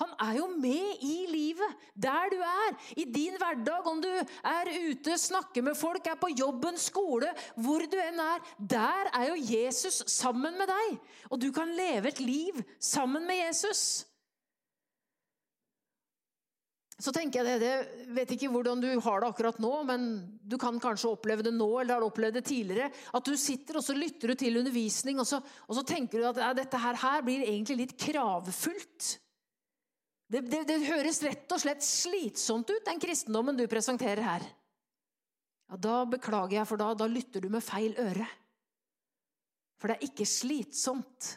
Han 0.00 0.12
er 0.24 0.36
jo 0.38 0.48
med 0.56 1.04
i 1.04 1.16
livet, 1.28 1.86
der 1.94 2.32
du 2.32 2.38
er, 2.40 2.76
i 2.96 3.04
din 3.04 3.36
hverdag. 3.40 3.86
Om 3.90 4.00
du 4.02 4.10
er 4.10 4.72
ute, 4.90 5.18
snakker 5.20 5.64
med 5.66 5.76
folk, 5.78 6.06
er 6.06 6.20
på 6.20 6.32
jobben, 6.32 6.78
skole, 6.80 7.28
hvor 7.60 7.84
du 7.84 7.98
enn 8.00 8.20
er. 8.24 8.44
Der 8.58 9.10
er 9.12 9.30
jo 9.30 9.40
Jesus 9.54 10.02
sammen 10.08 10.56
med 10.56 10.70
deg. 10.72 11.00
Og 11.30 11.40
du 11.42 11.50
kan 11.52 11.72
leve 11.76 12.12
et 12.12 12.22
liv 12.24 12.62
sammen 12.80 13.28
med 13.28 13.44
Jesus. 13.44 14.06
Så 17.00 17.12
tenker 17.16 17.40
jeg 17.40 17.60
det, 17.60 17.60
det 17.64 18.08
vet 18.16 18.32
ikke 18.34 18.50
hvordan 18.52 18.80
du 18.82 18.88
har 19.00 19.22
det 19.22 19.30
akkurat 19.30 19.60
nå, 19.62 19.72
men 19.88 20.02
du 20.44 20.58
kan 20.60 20.76
kanskje 20.82 21.14
oppleve 21.14 21.44
det 21.46 21.54
nå, 21.56 21.68
eller 21.80 21.96
har 21.96 22.04
opplevd 22.04 22.36
det 22.36 22.44
tidligere. 22.50 22.90
At 23.16 23.24
du 23.24 23.36
sitter 23.40 23.80
og 23.80 23.84
så 23.84 23.96
lytter 23.96 24.32
du 24.32 24.40
til 24.40 24.60
undervisning, 24.60 25.20
og 25.20 25.28
så, 25.28 25.40
og 25.40 25.78
så 25.78 25.84
tenker 25.88 26.20
du 26.20 26.28
at 26.28 26.40
ja, 26.44 26.52
dette 26.56 26.80
her, 26.80 27.00
her 27.00 27.24
blir 27.24 27.46
egentlig 27.46 27.78
litt 27.84 27.96
kravfullt. 28.00 29.16
Det, 30.30 30.44
det, 30.46 30.62
det, 30.68 30.78
høres 30.86 31.18
rett 31.26 31.50
og 31.50 31.58
slett 31.58 31.82
slitsomt 31.82 32.68
ut, 32.70 32.84
den 32.86 33.00
kristendommen 33.02 33.56
du 33.58 33.64
presenterer 33.70 34.22
her. 34.22 34.44
Ja, 35.70 35.78
Da 35.78 35.96
beklager 36.06 36.60
jeg, 36.60 36.68
for 36.70 36.78
da, 36.78 36.92
da 36.94 37.08
lytter 37.10 37.42
du 37.42 37.48
med 37.50 37.64
feil 37.66 37.96
øre. 37.98 38.28
For 39.80 39.90
det 39.90 39.96
er 39.96 40.06
ikke 40.06 40.28
slitsomt. 40.28 41.32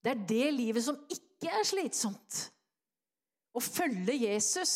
Det 0.00 0.14
er 0.14 0.24
det 0.30 0.48
livet 0.56 0.86
som 0.86 0.96
ikke 1.12 1.52
er 1.52 1.66
slitsomt. 1.68 2.40
Å 3.52 3.60
følge 3.60 4.14
Jesus 4.22 4.74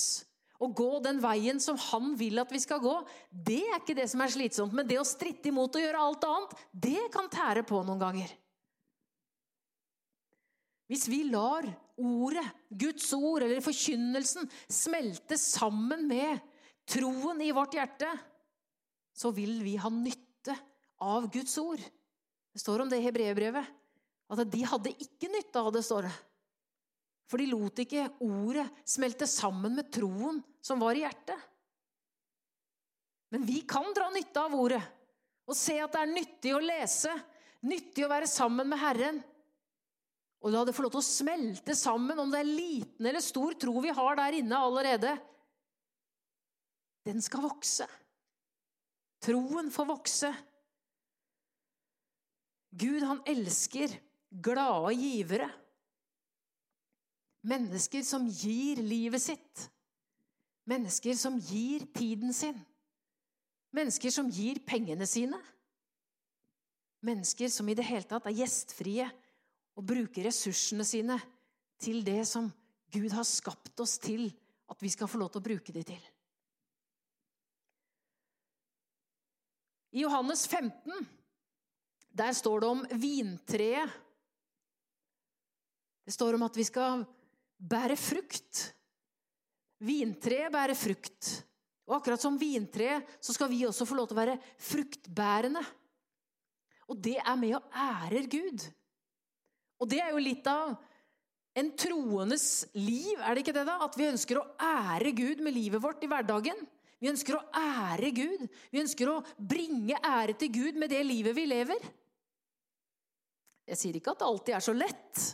og 0.61 0.75
gå 0.77 0.91
den 1.05 1.21
veien 1.23 1.61
som 1.63 1.79
han 1.91 2.13
vil 2.19 2.41
at 2.43 2.53
vi 2.53 2.61
skal 2.63 2.83
gå, 2.83 2.95
det 3.31 3.63
er 3.65 3.79
ikke 3.79 3.97
det 3.97 4.07
som 4.13 4.23
er 4.25 4.33
slitsomt. 4.35 4.75
Men 4.77 4.89
det 4.89 4.99
å 5.01 5.07
stritte 5.09 5.49
imot 5.49 5.79
og 5.79 5.85
gjøre 5.85 6.03
alt 6.05 6.27
annet, 6.29 6.55
det 6.73 7.07
kan 7.15 7.31
tære 7.33 7.65
på 7.69 7.81
noen 7.87 8.03
ganger. 8.03 8.35
Hvis 10.91 11.09
vi 11.09 11.23
lar 11.31 11.67
ordet, 12.01 12.47
Guds 12.69 13.07
ord 13.17 13.45
eller 13.45 13.63
forkynnelsen 13.65 14.49
smelte 14.69 15.39
sammen 15.41 16.07
med 16.11 16.43
troen 16.89 17.41
i 17.43 17.53
vårt 17.55 17.77
hjerte, 17.77 18.11
så 19.15 19.31
vil 19.35 19.61
vi 19.65 19.77
ha 19.81 19.91
nytte 19.93 20.57
av 21.05 21.31
Guds 21.33 21.57
ord. 21.63 21.81
Det 22.55 22.63
står 22.63 22.85
om 22.85 22.91
det 22.91 23.01
i 23.01 23.07
hebreerbrevet. 23.07 23.67
At 24.35 24.43
de 24.51 24.63
hadde 24.67 24.95
ikke 25.05 25.31
nytte 25.31 25.61
av 25.61 25.73
det, 25.75 25.85
står 25.87 26.09
det. 26.09 26.15
For 27.31 27.41
de 27.41 27.49
lot 27.51 27.81
ikke 27.81 28.09
ordet 28.25 28.67
smelte 28.89 29.29
sammen 29.31 29.77
med 29.79 29.91
troen 29.95 30.41
som 30.65 30.81
var 30.83 30.97
i 30.97 31.05
hjertet. 31.05 31.39
Men 33.35 33.47
vi 33.47 33.63
kan 33.67 33.87
dra 33.97 34.11
nytte 34.15 34.43
av 34.43 34.55
ordet 34.55 34.83
og 35.45 35.57
se 35.59 35.77
at 35.83 35.93
det 35.93 36.03
er 36.05 36.13
nyttig 36.13 36.53
å 36.57 36.63
lese, 36.63 37.13
nyttig 37.69 38.05
å 38.07 38.11
være 38.13 38.29
sammen 38.31 38.69
med 38.71 38.81
Herren. 38.81 39.19
Og 40.45 40.53
la 40.53 40.61
det 40.69 40.75
få 40.77 40.85
lov 40.85 40.93
til 40.93 41.01
å 41.01 41.07
smelte 41.07 41.73
sammen, 41.79 42.19
om 42.21 42.29
det 42.33 42.43
er 42.43 42.51
liten 42.51 43.07
eller 43.09 43.25
stor 43.25 43.57
tro 43.57 43.79
vi 43.81 43.93
har 43.97 44.19
der 44.19 44.37
inne 44.43 44.59
allerede. 44.61 45.15
Den 47.09 47.25
skal 47.25 47.47
vokse. 47.47 47.87
Troen 49.25 49.71
får 49.73 49.89
vokse. 49.89 50.31
Gud, 52.77 53.01
han 53.07 53.23
elsker 53.25 53.97
glade 54.45 54.93
givere. 55.01 55.49
Mennesker 57.45 58.05
som 58.05 58.29
gir 58.29 58.85
livet 58.85 59.25
sitt. 59.25 59.67
Mennesker 60.69 61.17
som 61.17 61.41
gir 61.41 61.89
tiden 61.97 62.37
sin. 62.37 62.57
Mennesker 63.73 64.13
som 64.13 64.29
gir 64.33 64.61
pengene 64.69 65.09
sine. 65.09 65.41
Mennesker 67.05 67.53
som 67.53 67.69
i 67.69 67.77
det 67.77 67.85
hele 67.89 68.09
tatt 68.09 68.29
er 68.29 68.43
gjestfrie 68.45 69.09
og 69.75 69.87
bruke 69.87 70.25
ressursene 70.25 70.87
sine 70.87 71.19
til 71.83 72.05
det 72.07 72.23
som 72.29 72.49
Gud 72.95 73.11
har 73.15 73.27
skapt 73.27 73.81
oss 73.83 73.97
til 73.99 74.29
at 74.71 74.81
vi 74.83 74.91
skal 74.93 75.11
få 75.11 75.19
lov 75.21 75.33
til 75.35 75.43
å 75.43 75.49
bruke 75.49 75.75
dem 75.75 75.87
til. 75.87 76.05
I 79.95 80.03
Johannes 80.03 80.47
15 80.51 81.07
der 82.15 82.35
står 82.35 82.63
det 82.63 82.71
om 82.71 82.83
vintreet. 83.03 83.91
Det 86.05 86.15
står 86.15 86.37
om 86.37 86.45
at 86.47 86.57
vi 86.59 86.67
skal 86.67 87.03
bære 87.59 87.97
frukt. 87.99 88.61
Vintreet 89.83 90.53
bærer 90.55 90.79
frukt. 90.79 91.31
Og 91.89 91.97
akkurat 91.99 92.23
som 92.23 92.39
vintreet 92.39 93.19
så 93.19 93.35
skal 93.35 93.51
vi 93.51 93.65
også 93.67 93.87
få 93.89 93.99
lov 93.99 94.09
til 94.09 94.17
å 94.17 94.23
være 94.23 94.39
fruktbærende. 94.63 95.65
Og 96.93 97.01
det 97.03 97.17
er 97.19 97.37
med 97.41 97.57
å 97.59 97.65
ære 97.71 98.25
Gud. 98.31 98.67
Og 99.83 99.91
det 99.91 100.01
er 100.03 100.13
jo 100.15 100.23
litt 100.23 100.47
av 100.51 100.75
en 101.55 101.71
troendes 101.79 102.47
liv, 102.75 103.15
er 103.23 103.35
det 103.35 103.45
ikke 103.45 103.55
det? 103.55 103.67
da? 103.69 103.79
At 103.87 103.99
vi 103.99 104.09
ønsker 104.11 104.41
å 104.41 104.47
ære 104.59 105.13
Gud 105.15 105.43
med 105.45 105.55
livet 105.55 105.83
vårt 105.83 106.03
i 106.03 106.11
hverdagen. 106.11 106.65
Vi 106.99 107.11
ønsker 107.11 107.37
å 107.37 107.45
ære 107.59 108.11
Gud. 108.17 108.47
Vi 108.73 108.81
ønsker 108.83 109.11
å 109.13 109.21
bringe 109.39 109.99
ære 110.01 110.37
til 110.41 110.51
Gud 110.55 110.81
med 110.81 110.91
det 110.91 111.03
livet 111.07 111.37
vi 111.37 111.47
lever. 111.51 111.89
Jeg 113.69 113.81
sier 113.81 113.97
ikke 113.99 114.13
at 114.15 114.23
det 114.23 114.29
alltid 114.29 114.57
er 114.57 114.65
så 114.65 114.75
lett. 114.77 115.25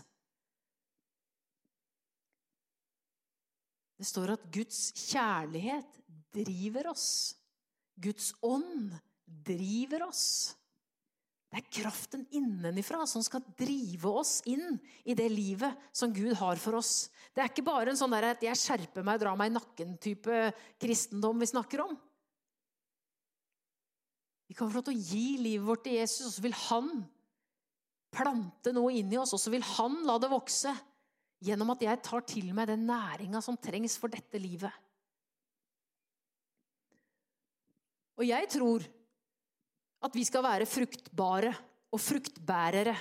Det 4.00 4.09
står 4.09 4.35
at 4.37 4.47
Guds 4.52 4.78
kjærlighet 5.11 5.99
driver 6.32 6.92
oss. 6.94 7.09
Guds 8.00 8.30
ånd 8.40 8.94
driver 9.26 10.06
oss. 10.06 10.25
Det 11.50 11.59
er 11.59 11.71
kraften 11.83 12.23
innenifra 12.30 13.02
som 13.11 13.25
skal 13.26 13.42
drive 13.59 14.11
oss 14.21 14.37
inn 14.47 14.76
i 15.02 15.16
det 15.19 15.26
livet 15.33 15.88
som 15.90 16.12
Gud 16.14 16.37
har 16.38 16.61
for 16.62 16.78
oss. 16.78 17.09
Det 17.35 17.42
er 17.42 17.50
ikke 17.50 17.66
bare 17.66 17.90
en 17.90 17.99
sånn 17.99 18.14
der 18.14 18.28
at 18.30 18.42
'jeg 18.42 18.54
skjerper 18.54 19.02
meg, 19.02 19.19
drar 19.19 19.37
meg 19.37 19.50
i 19.50 19.54
nakken'-type 19.59 20.54
kristendom 20.78 21.40
vi 21.40 21.50
snakker 21.50 21.83
om. 21.83 21.99
Vi 24.47 24.54
kan 24.54 24.71
få 24.71 24.78
lov 24.78 24.85
til 24.85 24.95
å 24.95 25.02
gi 25.11 25.38
livet 25.38 25.66
vårt 25.66 25.85
til 25.85 25.99
Jesus, 25.99 26.26
og 26.26 26.33
så 26.33 26.42
vil 26.42 26.52
han 26.52 26.88
plante 28.11 28.73
noe 28.73 28.92
inni 28.92 29.19
oss, 29.19 29.33
og 29.35 29.40
så 29.40 29.50
vil 29.50 29.62
han 29.62 30.04
la 30.07 30.19
det 30.19 30.30
vokse 30.30 30.73
gjennom 31.42 31.71
at 31.71 31.83
jeg 31.83 32.02
tar 32.02 32.21
til 32.26 32.52
meg 32.54 32.66
den 32.66 32.87
næringa 32.87 33.42
som 33.42 33.57
trengs 33.57 33.97
for 33.97 34.09
dette 34.09 34.38
livet. 34.38 34.73
Og 38.21 38.26
jeg 38.26 38.49
tror 38.52 38.85
at 40.00 40.16
vi 40.16 40.25
skal 40.25 40.45
være 40.45 40.69
fruktbare 40.69 41.52
og 41.92 42.00
fruktbærere. 42.00 42.95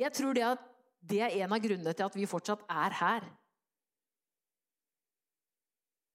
Jeg 0.00 0.12
tror 0.16 0.36
det, 0.36 0.50
det 1.04 1.20
er 1.22 1.36
en 1.44 1.52
av 1.54 1.62
grunnene 1.62 1.94
til 1.94 2.06
at 2.06 2.16
vi 2.16 2.28
fortsatt 2.28 2.64
er 2.70 2.96
her. 3.00 3.26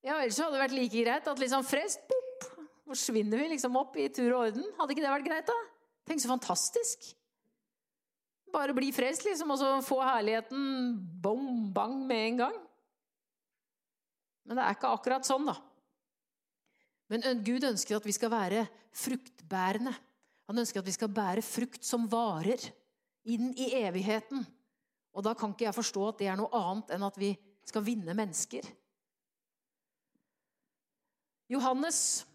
Ja, 0.06 0.16
Ellers 0.22 0.40
hadde 0.40 0.56
det 0.56 0.64
vært 0.64 0.78
like 0.78 1.04
greit 1.04 1.28
at 1.28 1.42
liksom 1.44 1.66
frest, 1.68 2.02
pop, 2.08 2.48
forsvinner 2.88 3.42
vi 3.42 3.50
liksom 3.54 3.76
opp 3.80 3.98
i 4.00 4.08
tur 4.14 4.32
og 4.32 4.48
orden. 4.48 4.68
Hadde 4.80 4.96
ikke 4.96 5.06
det 5.06 5.14
vært 5.14 5.28
greit, 5.28 5.50
da? 5.50 5.58
Tenk 6.10 6.24
så 6.24 6.32
fantastisk. 6.32 7.12
Bare 8.50 8.74
bli 8.74 8.90
frelst, 8.96 9.28
liksom, 9.28 9.52
og 9.54 9.60
så 9.62 9.74
få 9.86 10.00
herligheten 10.02 10.96
bom, 11.22 11.70
bang 11.76 12.00
med 12.10 12.24
en 12.32 12.40
gang. 12.46 12.56
Men 14.48 14.58
det 14.58 14.66
er 14.66 14.78
ikke 14.78 14.94
akkurat 14.96 15.28
sånn, 15.28 15.52
da. 15.52 15.60
Men 17.10 17.44
Gud 17.46 17.66
ønsker 17.66 17.98
at 17.98 18.06
vi 18.06 18.14
skal 18.14 18.32
være 18.34 18.68
fruktbærende. 18.94 19.94
Han 20.50 20.62
ønsker 20.62 20.82
at 20.82 20.90
vi 20.90 20.96
skal 20.96 21.12
bære 21.14 21.44
frukt 21.46 21.86
som 21.86 22.08
varer 22.10 22.62
inn 23.30 23.52
i 23.58 23.72
evigheten. 23.82 24.46
Og 25.18 25.26
da 25.26 25.34
kan 25.38 25.54
ikke 25.54 25.68
jeg 25.68 25.78
forstå 25.78 26.08
at 26.10 26.22
det 26.22 26.30
er 26.30 26.38
noe 26.40 26.54
annet 26.54 26.94
enn 26.96 27.06
at 27.06 27.18
vi 27.20 27.34
skal 27.66 27.86
vinne 27.86 28.16
mennesker. 28.18 28.66
Johannes 31.50 32.28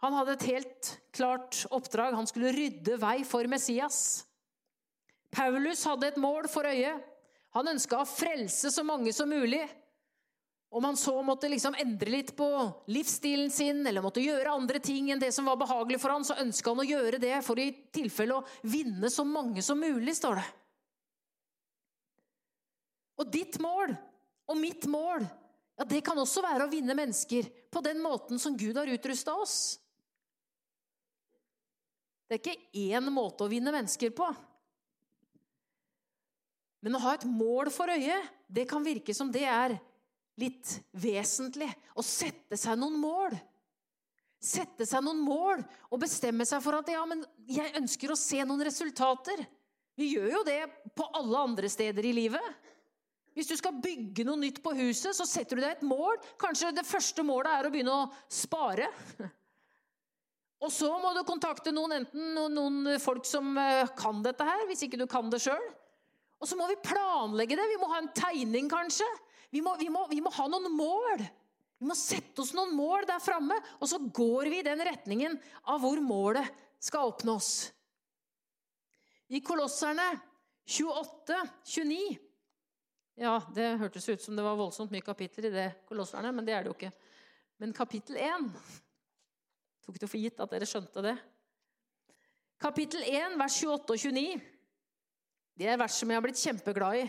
han 0.00 0.14
hadde 0.16 0.34
et 0.38 0.48
helt 0.48 0.90
klart 1.12 1.64
oppdrag. 1.74 2.14
Han 2.16 2.28
skulle 2.28 2.54
rydde 2.56 2.96
vei 3.02 3.20
for 3.28 3.44
Messias. 3.52 4.24
Paulus 5.30 5.84
hadde 5.84 6.08
et 6.08 6.20
mål 6.20 6.48
for 6.48 6.66
øye. 6.66 6.94
Han 7.58 7.68
ønska 7.74 8.00
å 8.00 8.08
frelse 8.08 8.70
så 8.72 8.84
mange 8.86 9.12
som 9.12 9.28
mulig. 9.28 9.60
Om 10.70 10.84
han 10.84 10.96
så 10.96 11.16
måtte 11.26 11.48
liksom 11.50 11.74
endre 11.82 12.12
litt 12.14 12.36
på 12.38 12.46
livsstilen 12.94 13.50
sin 13.50 13.82
eller 13.86 14.04
måtte 14.04 14.22
gjøre 14.22 14.52
andre 14.54 14.78
ting 14.78 15.08
enn 15.10 15.18
det 15.18 15.32
som 15.34 15.48
var 15.50 15.58
behagelig 15.58 15.98
for 15.98 16.14
han, 16.14 16.24
så 16.26 16.38
ønska 16.38 16.70
han 16.70 16.84
å 16.84 16.86
gjøre 16.86 17.18
det 17.18 17.40
for 17.42 17.58
i 17.58 17.72
tilfelle 17.90 18.38
å 18.38 18.46
vinne 18.62 19.10
så 19.10 19.26
mange 19.26 19.64
som 19.66 19.82
mulig, 19.82 20.14
står 20.14 20.38
det. 20.38 20.46
Og 23.18 23.34
ditt 23.34 23.58
mål 23.60 23.96
og 24.46 24.60
mitt 24.62 24.86
mål 24.90 25.26
ja, 25.80 25.86
det 25.88 26.04
kan 26.06 26.18
også 26.22 26.42
være 26.44 26.68
å 26.68 26.70
vinne 26.70 26.94
mennesker 26.94 27.50
på 27.72 27.82
den 27.82 27.98
måten 28.04 28.38
som 28.38 28.56
Gud 28.56 28.78
har 28.78 28.90
utrusta 28.94 29.34
oss. 29.42 29.58
Det 32.28 32.36
er 32.36 32.42
ikke 32.44 32.94
én 32.94 33.10
måte 33.10 33.42
å 33.42 33.50
vinne 33.50 33.72
mennesker 33.74 34.12
på. 34.14 34.28
Men 36.84 36.94
å 36.94 37.02
ha 37.02 37.16
et 37.16 37.26
mål 37.26 37.72
for 37.74 37.90
øye, 37.90 38.20
det 38.46 38.68
kan 38.70 38.84
virke 38.86 39.16
som 39.16 39.32
det 39.34 39.48
er 39.50 39.80
litt 40.40 40.74
vesentlig 40.96 41.68
å 41.98 42.04
sette 42.04 42.58
seg 42.58 42.78
noen 42.80 42.98
mål. 43.00 43.36
Sette 44.40 44.86
seg 44.88 45.04
noen 45.04 45.20
mål 45.20 45.62
og 45.90 46.00
bestemme 46.00 46.46
seg 46.48 46.62
for 46.64 46.78
at 46.78 46.88
ja, 46.88 47.02
men 47.08 47.22
jeg 47.50 47.74
ønsker 47.76 48.12
å 48.12 48.18
se 48.18 48.40
noen 48.40 48.64
resultater. 48.64 49.42
Vi 50.00 50.14
gjør 50.14 50.30
jo 50.38 50.44
det 50.46 50.62
på 50.96 51.04
alle 51.18 51.42
andre 51.50 51.68
steder 51.68 52.06
i 52.08 52.14
livet. 52.16 52.60
Hvis 53.36 53.50
du 53.50 53.54
skal 53.58 53.76
bygge 53.82 54.24
noe 54.26 54.40
nytt 54.40 54.62
på 54.64 54.72
huset, 54.78 55.12
så 55.16 55.26
setter 55.28 55.58
du 55.58 55.62
deg 55.62 55.76
et 55.76 55.84
mål. 55.86 56.16
Kanskje 56.40 56.72
det 56.74 56.88
første 56.88 57.24
målet 57.26 57.52
er 57.52 57.68
å 57.68 57.72
begynne 57.74 57.98
å 58.00 58.08
spare. 58.32 58.88
Og 60.64 60.72
så 60.72 60.90
må 61.00 61.12
du 61.16 61.22
kontakte 61.24 61.72
noen, 61.72 62.00
enten 62.02 62.34
noen 62.52 62.90
folk 63.00 63.24
som 63.28 63.54
eh, 63.56 63.88
kan 63.96 64.20
dette 64.24 64.44
her, 64.44 64.66
hvis 64.68 64.84
ikke 64.84 64.98
du 65.00 65.06
kan 65.08 65.30
det 65.32 65.40
sjøl. 65.40 65.62
Og 66.40 66.48
så 66.48 66.56
må 66.56 66.66
vi 66.68 66.80
planlegge 66.84 67.56
det. 67.56 67.68
Vi 67.70 67.78
må 67.80 67.88
ha 67.92 68.00
en 68.00 68.10
tegning, 68.16 68.68
kanskje. 68.72 69.08
Vi 69.50 69.62
må, 69.64 69.74
vi, 69.80 69.88
må, 69.90 70.04
vi 70.10 70.20
må, 70.22 70.30
ha 70.34 70.46
noen 70.50 70.70
mål. 70.74 71.24
Vi 71.80 71.88
må 71.88 71.96
sette 71.98 72.42
oss 72.42 72.52
noen 72.54 72.74
mål 72.76 73.06
der 73.08 73.22
framme, 73.22 73.56
og 73.80 73.88
så 73.90 73.98
går 73.98 74.50
vi 74.52 74.60
i 74.60 74.66
den 74.66 74.82
retningen 74.84 75.36
av 75.70 75.80
hvor 75.82 76.00
målet 76.04 76.46
skal 76.80 77.10
oppnås. 77.10 77.70
I 79.30 79.40
Kolosserne 79.46 80.06
28, 80.70 81.38
29 81.64 82.18
Ja, 83.20 83.34
det 83.54 83.66
hørtes 83.80 84.06
ut 84.08 84.22
som 84.22 84.36
det 84.38 84.44
var 84.44 84.58
voldsomt 84.58 84.92
mye 84.94 85.04
kapitler 85.04 85.48
i 85.48 85.54
det 85.54 85.66
Kolosserne, 85.88 86.32
men 86.34 86.46
det 86.46 86.54
er 86.54 86.64
det 86.64 86.70
jo 86.70 86.76
ikke. 86.76 86.92
Men 87.60 87.74
kapittel 87.76 88.18
1 88.18 88.48
Tok 89.84 89.98
det 90.00 90.08
for 90.10 90.20
gitt 90.20 90.40
at 90.42 90.52
dere 90.52 90.68
skjønte 90.68 91.02
det. 91.02 91.16
Kapittel 92.60 93.02
1, 93.08 93.38
vers 93.40 93.56
28 93.56 93.94
og 93.94 94.02
29. 94.04 94.40
Det 95.56 95.68
er 95.72 95.78
vers 95.80 95.96
som 95.96 96.10
jeg 96.12 96.20
har 96.20 96.24
blitt 96.24 96.40
kjempeglad 96.40 96.98
i. 97.00 97.06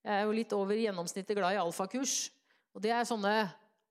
Jeg 0.00 0.14
er 0.16 0.24
jo 0.24 0.36
litt 0.36 0.52
over 0.56 0.78
gjennomsnittet 0.78 1.36
glad 1.36 1.56
i 1.56 1.60
alfakurs. 1.60 2.30
Og 2.74 2.82
det 2.84 2.92
er 2.94 3.08
sånne 3.08 3.34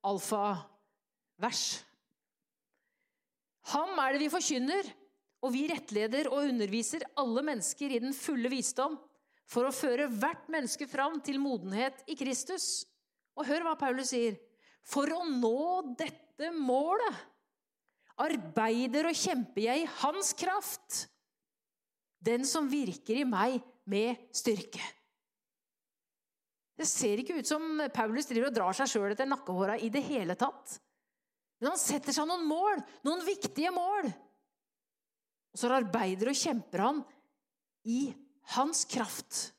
alfavers. 0.07 1.63
Ham 3.73 3.93
er 4.01 4.15
det 4.15 4.23
vi 4.23 4.31
forkynner, 4.33 4.87
og 5.45 5.53
vi 5.53 5.67
rettleder 5.69 6.31
og 6.31 6.47
underviser 6.49 7.05
alle 7.19 7.43
mennesker 7.45 7.93
i 7.93 8.01
den 8.01 8.15
fulle 8.15 8.49
visdom 8.51 8.97
for 9.49 9.65
å 9.65 9.73
føre 9.73 10.09
hvert 10.11 10.49
menneske 10.51 10.87
fram 10.89 11.19
til 11.25 11.39
modenhet 11.41 12.03
i 12.09 12.17
Kristus. 12.17 12.85
Og 13.37 13.47
hør 13.47 13.67
hva 13.67 13.75
Paulus 13.79 14.11
sier. 14.13 14.37
For 14.85 15.09
å 15.13 15.21
nå 15.27 15.95
dette 15.99 16.49
målet 16.55 17.25
arbeider 18.19 19.07
og 19.09 19.15
kjemper 19.15 19.63
jeg 19.63 19.83
i 19.83 19.91
hans 20.01 20.33
kraft, 20.37 21.05
den 22.19 22.43
som 22.47 22.67
virker 22.71 23.21
i 23.21 23.27
meg 23.27 23.61
med 23.87 24.19
styrke. 24.35 24.81
Det 26.79 26.87
ser 26.87 27.19
ikke 27.19 27.41
ut 27.41 27.49
som 27.49 27.81
Paulus 27.91 28.29
driver 28.29 28.47
og 28.47 28.55
drar 28.55 28.77
seg 28.77 28.87
sjøl 28.87 29.11
etter 29.11 29.27
nakkehåra 29.27 29.75
i 29.83 29.89
det 29.91 29.99
hele 30.05 30.37
tatt. 30.39 30.77
Men 31.59 31.73
han 31.73 31.81
setter 31.81 32.15
seg 32.15 32.27
noen 32.29 32.45
mål, 32.47 32.79
noen 33.03 33.25
viktige 33.27 33.73
mål. 33.75 34.07
Og 35.51 35.59
så 35.59 35.71
arbeider 35.75 36.31
og 36.31 36.39
kjemper 36.39 36.85
han 36.85 37.01
i 37.89 38.13
hans 38.55 38.85
kraft. 38.87 39.49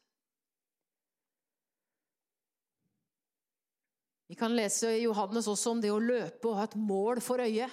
Vi 4.30 4.38
kan 4.38 4.54
lese 4.54 4.94
i 4.94 5.04
Johannes 5.04 5.48
også 5.50 5.74
om 5.74 5.80
det 5.82 5.90
å 5.92 6.00
løpe 6.00 6.48
og 6.48 6.60
ha 6.60 6.68
et 6.68 6.78
mål 6.78 7.20
for 7.24 7.42
øyet. 7.42 7.72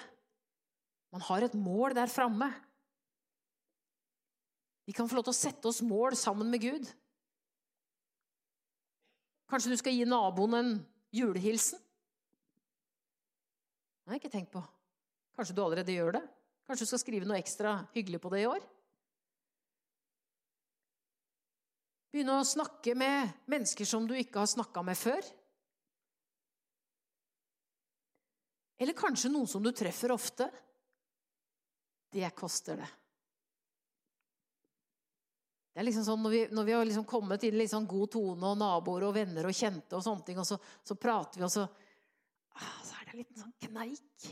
Man 1.13 1.23
har 1.23 1.45
et 1.45 1.55
mål 1.55 1.95
der 1.95 2.11
framme. 2.11 2.49
Vi 4.89 4.95
kan 4.97 5.07
få 5.07 5.19
lov 5.19 5.29
til 5.29 5.35
å 5.35 5.39
sette 5.39 5.69
oss 5.69 5.83
mål 5.85 6.17
sammen 6.19 6.49
med 6.51 6.65
Gud. 6.65 6.89
Kanskje 9.47 9.71
du 9.71 9.79
skal 9.79 9.95
gi 9.95 10.07
naboen 10.07 10.55
en 10.57 10.71
julehilsen? 11.15 11.79
Det 14.03 14.11
har 14.11 14.17
jeg 14.17 14.25
ikke 14.25 14.33
tenkt 14.33 14.51
på. 14.53 14.63
Kanskje 15.35 15.55
du 15.55 15.61
allerede 15.63 15.95
gjør 15.95 16.17
det? 16.17 16.23
Kanskje 16.67 16.83
du 16.83 16.91
skal 16.91 17.01
skrive 17.03 17.27
noe 17.27 17.39
ekstra 17.39 17.77
hyggelig 17.95 18.19
på 18.23 18.31
det 18.33 18.43
i 18.43 18.49
år? 18.49 18.63
Begynne 22.11 22.37
å 22.39 22.47
snakke 22.47 22.95
med 22.97 23.35
mennesker 23.51 23.87
som 23.87 24.07
du 24.07 24.15
ikke 24.17 24.41
har 24.41 24.51
snakka 24.51 24.83
med 24.83 24.99
før? 24.99 25.23
Eller 28.77 28.97
kanskje 28.97 29.31
noen 29.31 29.49
som 29.49 29.63
du 29.63 29.71
treffer 29.75 30.13
ofte? 30.15 30.47
Det 32.11 32.27
koster 32.35 32.79
det. 32.83 32.89
Det 35.77 35.83
er 35.83 35.85
liksom 35.91 36.05
sånn, 36.07 36.23
Når 36.25 36.31
vi, 36.33 36.39
når 36.57 36.65
vi 36.65 36.73
har 36.73 36.85
liksom 36.89 37.03
kommet 37.05 37.43
inn 37.45 37.61
i 37.61 37.67
sånn 37.69 37.83
god 37.85 38.09
tone, 38.15 38.49
og 38.49 38.57
naboer 38.57 39.03
og 39.05 39.11
venner 39.13 39.45
og 39.45 39.53
kjente, 39.53 39.93
og 39.93 40.01
sånne 40.01 40.23
ting, 40.25 40.39
og 40.41 40.47
så, 40.49 40.55
så 40.81 40.95
prater 40.97 41.37
vi, 41.37 41.43
og 41.45 41.51
så, 41.53 41.67
ah, 42.57 42.79
så 42.81 42.95
er 42.95 43.03
det 43.03 43.11
en 43.11 43.19
liten 43.19 43.41
sånn 43.43 43.51
kneik. 43.67 44.23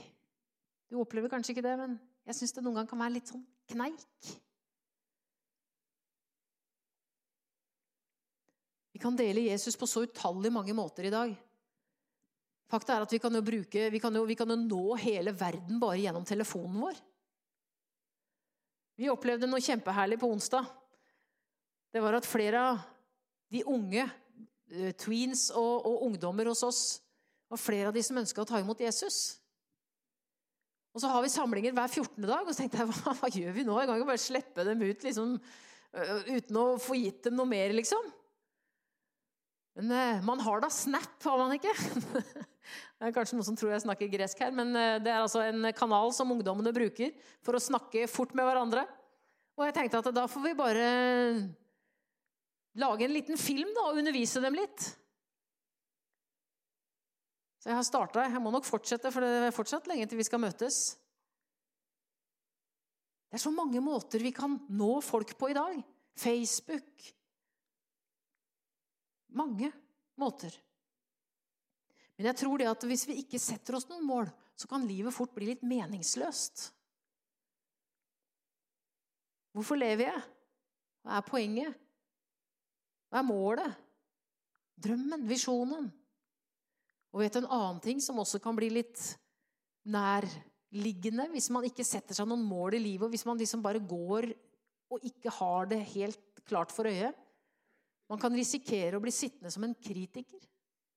Du 0.90 0.96
opplever 1.04 1.30
kanskje 1.30 1.54
ikke 1.54 1.64
det, 1.68 1.74
men 1.78 1.92
jeg 2.26 2.40
syns 2.40 2.56
det 2.56 2.64
noen 2.66 2.80
ganger 2.80 2.90
kan 2.90 3.04
være 3.04 3.14
litt 3.14 3.30
sånn 3.30 3.44
kneik. 3.76 4.32
Vi 8.98 9.02
kan 9.04 9.20
dele 9.20 9.44
Jesus 9.46 9.78
på 9.78 9.86
så 9.92 10.02
utallig 10.08 10.50
mange 10.56 10.74
måter 10.74 11.06
i 11.06 11.12
dag. 11.14 11.36
Fakta 12.74 12.96
er 12.96 13.06
at 13.06 13.14
vi 13.14 13.20
kan 13.22 13.38
jo, 13.38 13.44
bruke, 13.46 13.84
vi 13.94 14.02
kan 14.02 14.18
jo, 14.18 14.24
vi 14.26 14.40
kan 14.40 14.50
jo 14.50 14.58
nå 14.64 14.98
hele 15.04 15.36
verden 15.38 15.78
bare 15.78 16.02
gjennom 16.02 16.26
telefonen 16.26 16.82
vår. 16.88 16.98
Vi 18.98 19.14
opplevde 19.14 19.46
noe 19.52 19.62
kjempeherlig 19.62 20.18
på 20.26 20.32
onsdag. 20.34 20.74
Det 21.96 22.02
var 22.04 22.18
at 22.18 22.26
flere 22.28 22.60
av 22.60 22.80
de 23.56 23.62
unge, 23.72 24.04
eh, 24.68 24.92
tweens 25.00 25.48
og, 25.56 25.86
og 25.88 26.02
ungdommer 26.10 26.50
hos 26.52 26.66
oss, 26.68 26.82
var 27.48 27.62
flere 27.62 27.88
av 27.88 27.96
de 27.96 28.04
som 28.04 28.20
ønska 28.20 28.44
å 28.44 28.50
ta 28.50 28.60
imot 28.60 28.84
Jesus. 28.84 29.38
Og 30.92 31.00
så 31.00 31.12
har 31.14 31.24
vi 31.24 31.32
samlinger 31.32 31.72
hver 31.78 31.88
14. 31.88 32.20
dag, 32.28 32.44
og 32.44 32.52
så 32.52 32.66
tenkte 32.66 32.82
jeg 32.82 32.90
hva, 32.92 33.16
hva 33.22 33.32
gjør 33.32 33.56
vi 33.56 33.64
nå? 33.64 33.80
Jeg 33.80 33.88
kan 33.88 34.02
ikke 34.02 34.12
bare 34.12 34.26
slippe 34.26 34.68
dem 34.68 34.84
ut 34.84 35.08
liksom, 35.08 35.40
uten 36.36 36.60
å 36.60 36.68
få 36.84 37.00
gitt 37.00 37.24
dem 37.30 37.40
noe 37.40 37.48
mer, 37.56 37.72
liksom. 37.80 38.12
Men 39.80 39.96
uh, 39.96 40.28
man 40.28 40.44
har 40.44 40.68
da 40.68 40.76
Snap, 40.76 41.16
har 41.24 41.40
man 41.40 41.56
ikke? 41.56 41.72
det 43.00 43.08
er 43.08 43.16
kanskje 43.16 43.40
noen 43.40 43.54
som 43.54 43.56
tror 43.60 43.72
jeg 43.72 43.88
snakker 43.88 44.12
gresk 44.12 44.44
her, 44.44 44.52
men 44.52 44.76
det 44.76 45.16
er 45.16 45.22
altså 45.24 45.48
en 45.48 45.72
kanal 45.76 46.12
som 46.16 46.36
ungdommene 46.36 46.76
bruker 46.76 47.16
for 47.40 47.56
å 47.56 47.68
snakke 47.72 48.04
fort 48.12 48.36
med 48.36 48.52
hverandre. 48.52 48.84
Og 49.56 49.70
jeg 49.70 49.80
tenkte 49.80 50.04
at 50.04 50.16
da 50.16 50.28
får 50.28 50.52
vi 50.52 50.60
bare 50.60 50.90
lage 52.82 53.06
en 53.08 53.16
liten 53.16 53.40
film 53.40 53.72
da, 53.76 53.88
og 53.90 54.00
undervise 54.02 54.42
dem 54.44 54.58
litt. 54.58 54.86
Så 57.60 57.72
jeg 57.72 57.80
har 57.80 57.88
starta. 57.88 58.28
Jeg 58.28 58.42
må 58.44 58.52
nok 58.54 58.68
fortsette, 58.68 59.10
for 59.14 59.26
det 59.26 59.48
er 59.48 59.56
fortsatt 59.56 59.88
lenge 59.90 60.06
til 60.10 60.20
vi 60.20 60.28
skal 60.28 60.44
møtes. 60.44 60.78
Det 63.26 63.40
er 63.40 63.42
så 63.42 63.52
mange 63.52 63.82
måter 63.84 64.22
vi 64.22 64.32
kan 64.36 64.60
nå 64.70 64.92
folk 65.04 65.34
på 65.40 65.50
i 65.52 65.58
dag. 65.58 65.80
Facebook, 66.16 67.08
mange 69.36 69.72
måter. 70.16 70.54
Men 72.16 72.30
jeg 72.30 72.40
tror 72.40 72.62
det 72.62 72.70
at 72.72 72.86
hvis 72.88 73.04
vi 73.10 73.18
ikke 73.20 73.42
setter 73.42 73.76
oss 73.76 73.90
noen 73.90 74.06
mål, 74.08 74.30
så 74.56 74.70
kan 74.72 74.86
livet 74.88 75.12
fort 75.12 75.34
bli 75.36 75.50
litt 75.50 75.66
meningsløst. 75.68 76.70
Hvorfor 79.56 79.80
lever 79.80 80.08
jeg? 80.08 80.22
Hva 81.04 81.18
er 81.20 81.28
poenget? 81.28 81.82
Hva 83.10 83.22
er 83.22 83.28
målet? 83.28 83.84
Drømmen? 84.82 85.24
Visjonen? 85.30 85.88
Og 87.16 87.22
vet 87.24 87.36
du 87.36 87.44
en 87.44 87.54
annen 87.56 87.80
ting 87.84 88.02
som 88.04 88.20
også 88.20 88.42
kan 88.44 88.58
bli 88.58 88.70
litt 88.76 89.00
nærliggende 89.88 91.30
hvis 91.32 91.48
man 91.54 91.68
ikke 91.68 91.86
setter 91.88 92.18
seg 92.18 92.28
noen 92.28 92.44
mål 92.44 92.76
i 92.76 92.82
livet, 92.84 93.06
og 93.08 93.14
hvis 93.14 93.26
man 93.28 93.40
liksom 93.40 93.64
bare 93.64 93.80
går 93.80 94.32
og 94.92 95.06
ikke 95.08 95.32
har 95.38 95.70
det 95.72 95.80
helt 95.96 96.44
klart 96.46 96.74
for 96.76 96.90
øyet? 96.90 97.16
Man 98.12 98.22
kan 98.22 98.36
risikere 98.36 99.00
å 99.00 99.04
bli 99.04 99.14
sittende 99.16 99.50
som 99.54 99.64
en 99.66 99.78
kritiker. 99.80 100.42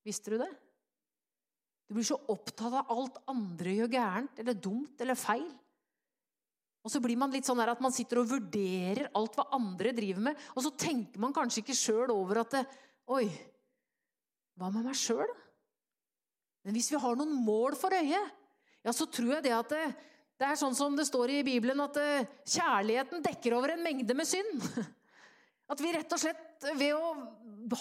Visste 0.05 0.33
du 0.33 0.41
det? 0.41 0.51
Du 1.89 1.95
blir 1.97 2.05
så 2.05 2.19
opptatt 2.29 2.75
av 2.83 2.91
alt 2.93 3.17
andre 3.31 3.73
gjør 3.79 3.95
gærent 3.95 4.41
eller 4.43 4.59
dumt 4.59 5.01
eller 5.01 5.17
feil. 5.17 5.47
Og 6.89 6.93
så 6.95 7.01
blir 7.03 7.19
man 7.21 7.29
litt 7.29 7.45
sånn 7.45 7.59
at 7.61 7.81
man 7.85 7.93
sitter 7.93 8.23
og 8.23 8.31
vurderer 8.31 9.11
alt 9.13 9.35
hva 9.37 9.43
andre 9.53 9.91
driver 9.93 10.23
med. 10.25 10.39
Og 10.57 10.63
så 10.65 10.71
tenker 10.73 11.21
man 11.21 11.35
kanskje 11.35 11.61
ikke 11.61 11.77
sjøl 11.77 12.09
over 12.15 12.41
at 12.41 12.55
Oi, 13.13 13.27
hva 14.57 14.71
med 14.73 14.87
meg 14.87 14.97
sjøl, 14.97 15.21
da? 15.21 15.37
Men 16.65 16.75
hvis 16.75 16.89
vi 16.91 16.99
har 17.01 17.17
noen 17.17 17.31
mål 17.45 17.77
for 17.77 17.93
øyet, 17.93 18.33
ja, 18.85 18.93
så 18.93 19.05
tror 19.09 19.35
jeg 19.35 19.45
det 19.45 19.53
at 19.55 19.71
det, 19.73 19.85
det 20.41 20.49
er 20.49 20.57
sånn 20.59 20.75
som 20.77 20.97
det 20.97 21.05
står 21.07 21.33
i 21.33 21.45
Bibelen, 21.45 21.79
at 21.81 21.97
eh, 22.01 22.27
kjærligheten 22.57 23.23
dekker 23.25 23.55
over 23.57 23.73
en 23.73 23.85
mengde 23.85 24.17
med 24.17 24.29
synd. 24.29 24.65
At 25.69 25.81
vi 25.83 25.91
rett 25.93 26.13
og 26.15 26.21
slett 26.21 26.65
ved 26.79 26.95
å 26.97 27.13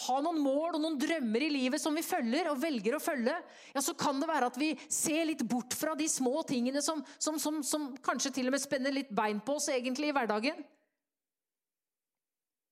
ha 0.05 0.17
noen 0.21 0.41
mål 0.45 0.77
og 0.77 0.83
noen 0.83 0.99
drømmer 1.01 1.45
i 1.47 1.51
livet 1.51 1.81
som 1.81 1.95
vi 1.97 2.05
følger 2.05 2.51
og 2.51 2.61
velger 2.61 2.99
å 2.99 3.03
følge, 3.03 3.35
ja, 3.73 3.83
så 3.83 3.95
kan 3.97 4.21
det 4.21 4.29
være 4.29 4.51
at 4.51 4.59
vi 4.61 4.75
ser 4.93 5.25
litt 5.31 5.45
bort 5.49 5.77
fra 5.79 5.95
de 5.97 6.09
små 6.11 6.43
tingene 6.49 6.83
som, 6.85 7.01
som, 7.17 7.39
som, 7.41 7.63
som 7.65 7.89
kanskje 8.05 8.35
til 8.37 8.51
og 8.51 8.55
med 8.55 8.63
spenner 8.63 8.95
litt 8.95 9.15
bein 9.15 9.41
på 9.41 9.57
oss 9.57 9.71
egentlig 9.73 10.11
i 10.11 10.17
hverdagen. 10.17 10.61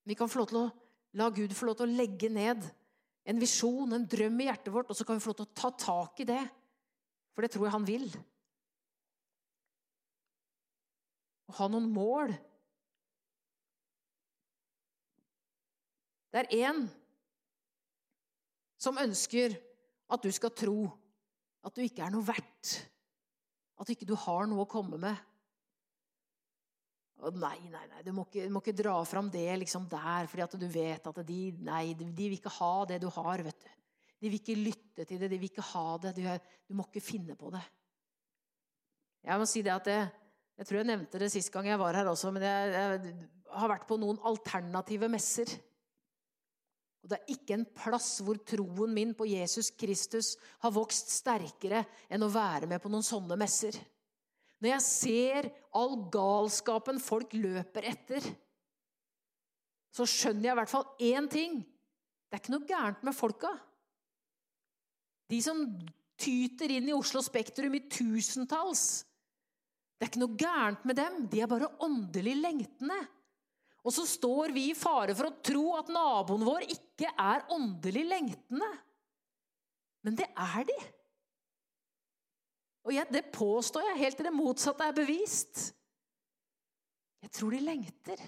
Vi 0.07 0.15
kan 0.19 0.31
få 0.31 0.43
lov 0.43 0.51
til 0.53 0.61
å 0.61 0.67
la 1.17 1.31
Gud 1.33 1.55
få 1.57 1.71
lov 1.71 1.79
til 1.79 1.89
å 1.89 1.97
legge 1.97 2.29
ned 2.29 2.65
en 3.27 3.41
visjon, 3.41 3.91
en 3.97 4.05
drøm 4.07 4.37
i 4.43 4.47
hjertet 4.47 4.73
vårt, 4.75 4.91
og 4.93 4.99
så 4.99 5.07
kan 5.07 5.17
vi 5.17 5.25
få 5.25 5.33
lov 5.33 5.39
til 5.41 5.49
å 5.49 5.57
ta 5.59 5.71
tak 5.81 6.21
i 6.23 6.29
det. 6.29 6.43
For 7.35 7.43
det 7.43 7.51
tror 7.53 7.67
jeg 7.67 7.75
han 7.75 7.89
vil. 7.89 8.05
Å 11.51 11.57
ha 11.59 11.69
noen 11.73 11.89
mål 11.93 12.35
Det 16.37 16.43
er 16.45 16.69
én 16.69 16.83
som 18.77 18.99
ønsker 19.01 19.55
at 20.13 20.21
du 20.21 20.29
skal 20.37 20.53
tro 20.53 20.83
at 21.65 21.73
du 21.73 21.81
ikke 21.81 22.05
er 22.05 22.13
noe 22.13 22.27
verdt. 22.27 22.75
At 23.81 23.89
ikke 23.89 24.05
du 24.09 24.13
har 24.21 24.45
noe 24.45 24.67
å 24.67 24.69
komme 24.69 24.99
med. 25.01 25.17
Og 27.25 27.39
nei, 27.41 27.57
nei, 27.73 27.87
nei, 27.89 28.03
du 28.05 28.11
må 28.13 28.27
ikke, 28.27 28.45
må 28.53 28.61
ikke 28.61 28.77
dra 28.77 28.99
fram 29.09 29.31
det 29.33 29.49
liksom 29.63 29.87
der, 29.89 30.29
fordi 30.29 30.45
at 30.45 30.57
du 30.61 30.67
vet 30.69 31.09
at 31.09 31.21
de, 31.25 31.39
nei, 31.65 31.95
de 31.97 32.11
vil 32.19 32.37
ikke 32.37 32.53
ha 32.59 32.75
det 32.91 32.99
du 33.01 33.09
har. 33.15 33.41
vet 33.47 33.65
du. 33.65 33.71
De 34.21 34.29
vil 34.29 34.37
ikke 34.37 34.59
lytte 34.61 35.07
til 35.09 35.23
det, 35.23 35.31
de 35.33 35.39
vil 35.41 35.49
ikke 35.49 35.65
ha 35.73 35.87
det. 36.03 36.13
Du, 36.19 36.27
du 36.69 36.77
må 36.77 36.85
ikke 36.91 37.05
finne 37.05 37.37
på 37.41 37.49
det. 37.55 37.63
Jeg 39.25 39.41
må 39.41 39.49
si 39.49 39.65
det 39.65 39.73
at 39.73 39.89
jeg, 39.89 40.05
jeg 40.61 40.69
tror 40.69 40.83
jeg 40.83 40.89
nevnte 40.93 41.23
det 41.25 41.31
sist 41.33 41.51
gang 41.55 41.71
jeg 41.73 41.81
var 41.81 41.97
her 41.97 42.13
også, 42.13 42.29
men 42.37 42.45
jeg, 42.45 42.77
jeg 42.77 43.57
har 43.57 43.73
vært 43.73 43.89
på 43.89 43.97
noen 44.05 44.21
alternative 44.29 45.09
messer. 45.17 45.57
Og 47.07 47.13
det 47.13 47.21
er 47.21 47.37
ikke 47.37 47.55
en 47.55 47.69
plass 47.71 48.17
hvor 48.27 48.41
troen 48.43 48.91
min 48.91 49.13
på 49.15 49.29
Jesus 49.31 49.69
Kristus 49.79 50.33
har 50.65 50.73
vokst 50.75 51.13
sterkere 51.15 51.85
enn 52.11 52.27
å 52.27 52.31
være 52.35 52.67
med 52.67 52.83
på 52.83 52.91
noen 52.91 53.07
sånne 53.07 53.37
messer. 53.39 53.77
Når 54.59 54.73
jeg 54.73 54.83
ser 54.83 55.49
all 55.79 55.95
galskapen 56.11 56.99
folk 56.99 57.37
løper 57.39 57.87
etter, 57.93 58.27
så 59.95 60.03
skjønner 60.03 60.49
jeg 60.49 60.57
i 60.57 60.59
hvert 60.59 60.73
fall 60.73 61.07
én 61.07 61.31
ting. 61.31 61.61
Det 62.27 62.35
er 62.35 62.43
ikke 62.43 62.57
noe 62.57 62.71
gærent 62.73 63.07
med 63.07 63.15
folka. 63.15 63.53
De 65.31 65.39
som 65.47 65.63
tyter 66.19 66.75
inn 66.75 66.91
i 66.91 66.97
Oslo 66.97 67.23
Spektrum 67.23 67.79
i 67.79 67.85
tusentalls. 67.87 69.05
Det 69.95 70.09
er 70.09 70.11
ikke 70.11 70.25
noe 70.25 70.41
gærent 70.43 70.91
med 70.91 70.99
dem. 70.99 71.23
De 71.31 71.39
er 71.45 71.55
bare 71.55 71.71
åndelig 71.87 72.35
lengtende. 72.43 72.99
Og 73.87 73.95
så 73.95 74.03
står 74.09 74.51
vi 74.55 74.69
i 74.73 74.77
fare 74.77 75.15
for 75.15 75.29
å 75.29 75.37
tro 75.47 75.65
at 75.79 75.91
naboen 75.95 76.45
vår 76.47 76.67
ikke 76.75 77.13
er 77.13 77.45
åndelig 77.55 78.03
lengtende. 78.11 78.71
Men 80.07 80.19
det 80.19 80.27
er 80.27 80.67
de. 80.67 80.79
Og 82.87 82.95
jeg, 82.95 83.07
det 83.15 83.29
påstår 83.35 83.87
jeg 83.91 84.01
helt 84.03 84.19
til 84.19 84.29
det 84.29 84.35
motsatte 84.35 84.87
er 84.87 84.97
bevist. 84.97 85.69
Jeg 87.23 87.33
tror 87.35 87.55
de 87.55 87.63
lengter 87.63 88.21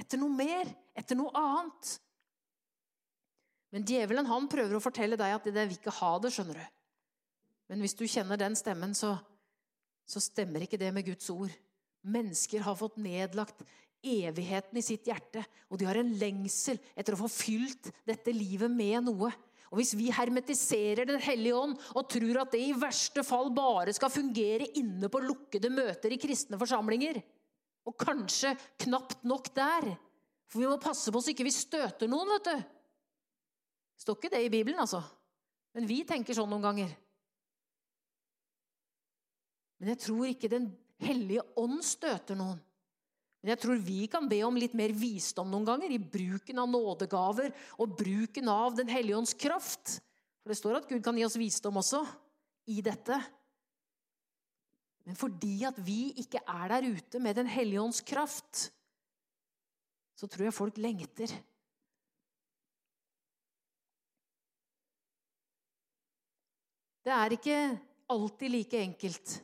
etter 0.00 0.20
noe 0.20 0.32
mer, 0.32 0.68
etter 0.96 1.16
noe 1.16 1.32
annet. 1.36 1.92
Men 3.72 3.84
djevelen 3.88 4.28
han 4.28 4.48
prøver 4.52 4.76
å 4.76 4.84
fortelle 4.84 5.16
deg 5.20 5.36
at 5.36 5.48
det 5.48 5.66
vil 5.68 5.78
ikke 5.78 5.94
ha 6.00 6.14
det. 6.20 6.32
skjønner 6.32 6.60
du. 6.60 6.64
Men 7.72 7.84
hvis 7.84 7.96
du 7.96 8.04
kjenner 8.04 8.40
den 8.40 8.56
stemmen, 8.58 8.92
så, 8.96 9.14
så 10.08 10.20
stemmer 10.20 10.64
ikke 10.64 10.80
det 10.80 10.90
med 10.92 11.06
Guds 11.08 11.28
ord. 11.32 11.52
Mennesker 12.04 12.64
har 12.64 12.76
fått 12.76 12.98
nedlagt 13.00 13.64
evigheten 14.02 14.78
i 14.78 14.84
sitt 14.84 15.06
hjerte, 15.08 15.44
og 15.70 15.78
de 15.78 15.86
har 15.88 15.98
en 16.00 16.12
lengsel 16.18 16.80
etter 16.98 17.14
å 17.14 17.22
få 17.22 17.30
fylt 17.30 17.90
dette 18.08 18.34
livet 18.34 18.70
med 18.72 19.08
noe. 19.08 19.30
Og 19.72 19.78
Hvis 19.80 19.94
vi 19.96 20.10
hermetiserer 20.12 21.08
Den 21.08 21.20
hellige 21.22 21.56
ånd 21.56 21.78
og 21.96 22.08
tror 22.12 22.42
at 22.42 22.52
det 22.52 22.60
i 22.60 22.74
verste 22.76 23.24
fall 23.24 23.48
bare 23.56 23.94
skal 23.96 24.12
fungere 24.12 24.68
inne 24.76 25.08
på 25.08 25.22
lukkede 25.24 25.70
møter 25.72 26.12
i 26.12 26.20
kristne 26.20 26.58
forsamlinger, 26.60 27.22
og 27.88 27.96
kanskje 27.98 28.52
knapt 28.84 29.24
nok 29.26 29.48
der 29.56 29.94
For 30.46 30.60
vi 30.60 30.68
må 30.68 30.76
passe 30.76 31.10
på 31.10 31.22
så 31.22 31.32
ikke 31.32 31.46
vi 31.48 31.54
støter 31.54 32.10
noen, 32.10 32.28
vet 32.36 32.50
du. 32.50 32.58
Det 33.96 34.04
står 34.04 34.18
ikke 34.18 34.30
det 34.34 34.42
i 34.44 34.52
Bibelen, 34.52 34.82
altså. 34.82 35.00
Men 35.72 35.88
vi 35.88 36.02
tenker 36.04 36.36
sånn 36.36 36.50
noen 36.52 36.66
ganger. 36.66 36.92
Men 39.80 39.94
jeg 39.94 40.02
tror 40.04 40.28
ikke 40.28 40.52
Den 40.52 40.68
hellige 41.02 41.42
ånd 41.58 41.80
støter 41.86 42.36
noen. 42.38 42.60
Men 43.42 43.56
jeg 43.56 43.62
tror 43.64 43.80
vi 43.82 44.04
kan 44.06 44.28
be 44.30 44.38
om 44.46 44.56
litt 44.58 44.74
mer 44.78 44.94
visdom 44.94 45.50
noen 45.50 45.66
ganger 45.66 45.90
i 45.90 45.98
bruken 45.98 46.62
av 46.62 46.70
nådegaver 46.70 47.50
og 47.82 47.96
bruken 47.98 48.50
av 48.52 48.76
Den 48.78 48.90
hellige 48.90 49.18
ånds 49.18 49.34
kraft. 49.34 49.98
For 50.42 50.52
det 50.52 50.58
står 50.60 50.78
at 50.78 50.86
Gud 50.90 51.02
kan 51.02 51.18
gi 51.18 51.26
oss 51.26 51.38
visdom 51.38 51.80
også 51.82 52.04
i 52.70 52.78
dette. 52.86 53.18
Men 55.02 55.18
fordi 55.18 55.56
at 55.66 55.78
vi 55.82 56.12
ikke 56.22 56.42
er 56.46 56.70
der 56.70 56.86
ute 56.94 57.18
med 57.22 57.34
Den 57.40 57.50
hellige 57.50 57.82
ånds 57.82 58.00
kraft, 58.06 58.68
så 60.14 60.28
tror 60.30 60.46
jeg 60.46 60.54
folk 60.54 60.78
lengter. 60.78 61.32
Det 67.02 67.10
er 67.10 67.34
ikke 67.34 67.56
alltid 68.14 68.52
like 68.54 68.78
enkelt. 68.78 69.40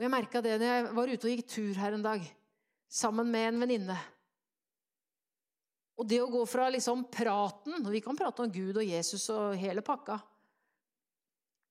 Og 0.00 0.06
Jeg 0.06 0.12
merka 0.14 0.40
det 0.40 0.54
når 0.56 0.70
jeg 0.70 0.84
var 0.96 1.10
ute 1.12 1.26
og 1.28 1.32
gikk 1.34 1.48
tur 1.52 1.76
her 1.76 1.92
en 1.92 2.04
dag 2.06 2.22
sammen 2.88 3.28
med 3.28 3.50
en 3.50 3.58
venninne. 3.60 3.96
Og 6.00 6.06
det 6.08 6.22
å 6.24 6.30
gå 6.32 6.40
fra 6.48 6.70
liksom 6.72 7.02
praten 7.12 7.82
Og 7.82 7.90
vi 7.92 8.00
kan 8.00 8.16
prate 8.16 8.40
om 8.40 8.48
Gud 8.48 8.78
og 8.80 8.86
Jesus 8.86 9.26
og 9.34 9.58
hele 9.60 9.82
pakka. 9.84 10.16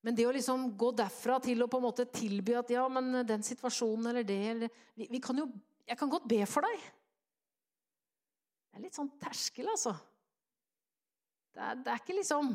Men 0.05 0.13
det 0.13 0.27
å 0.29 0.33
liksom 0.35 0.67
gå 0.77 0.91
derfra 0.99 1.39
til 1.41 1.65
å 1.65 1.67
på 1.73 1.79
en 1.79 1.87
måte 1.87 2.05
tilby 2.13 2.53
at 2.59 2.69
ja, 2.69 2.83
men 2.85 3.23
den 3.25 3.41
situasjonen 3.43 4.11
eller 4.11 4.27
det 4.27 4.37
eller, 4.51 4.75
vi, 4.93 5.07
vi 5.09 5.21
kan 5.23 5.41
jo, 5.41 5.47
Jeg 5.89 5.97
kan 5.97 6.11
godt 6.13 6.27
be 6.29 6.43
for 6.45 6.69
deg. 6.69 6.83
Det 8.69 8.77
er 8.77 8.83
litt 8.85 8.99
sånn 8.99 9.09
terskel, 9.17 9.71
altså. 9.73 9.95
Det 11.57 11.65
er, 11.65 11.81
det 11.81 11.95
er 11.95 12.03
ikke 12.03 12.19
liksom 12.19 12.53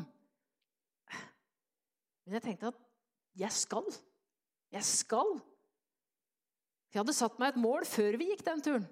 Men 2.23 2.39
jeg 2.39 2.45
tenkte 2.47 2.71
at 2.71 2.79
jeg 3.43 3.51
skal. 3.59 3.91
Jeg 4.71 4.87
skal. 4.87 5.35
Jeg 6.95 7.01
hadde 7.03 7.13
satt 7.17 7.39
meg 7.41 7.51
et 7.51 7.59
mål 7.59 7.83
før 7.83 8.15
vi 8.15 8.29
gikk 8.29 8.45
den 8.47 8.61
turen. 8.63 8.85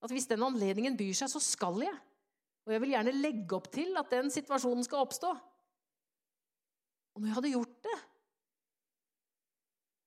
At 0.00 0.12
hvis 0.12 0.28
den 0.30 0.44
anledningen 0.46 0.96
byr 0.96 1.12
seg, 1.18 1.28
så 1.28 1.40
skal 1.44 1.82
jeg. 1.84 1.92
Og 2.64 2.72
jeg 2.72 2.80
vil 2.80 2.94
gjerne 2.94 3.12
legge 3.12 3.58
opp 3.58 3.68
til 3.74 3.92
at 4.00 4.08
den 4.08 4.32
situasjonen 4.32 4.86
skal 4.86 5.04
oppstå. 5.04 5.34
Og 7.12 7.20
når 7.20 7.28
jeg 7.28 7.36
hadde 7.36 7.52
gjort 7.52 7.80
det 7.84 7.98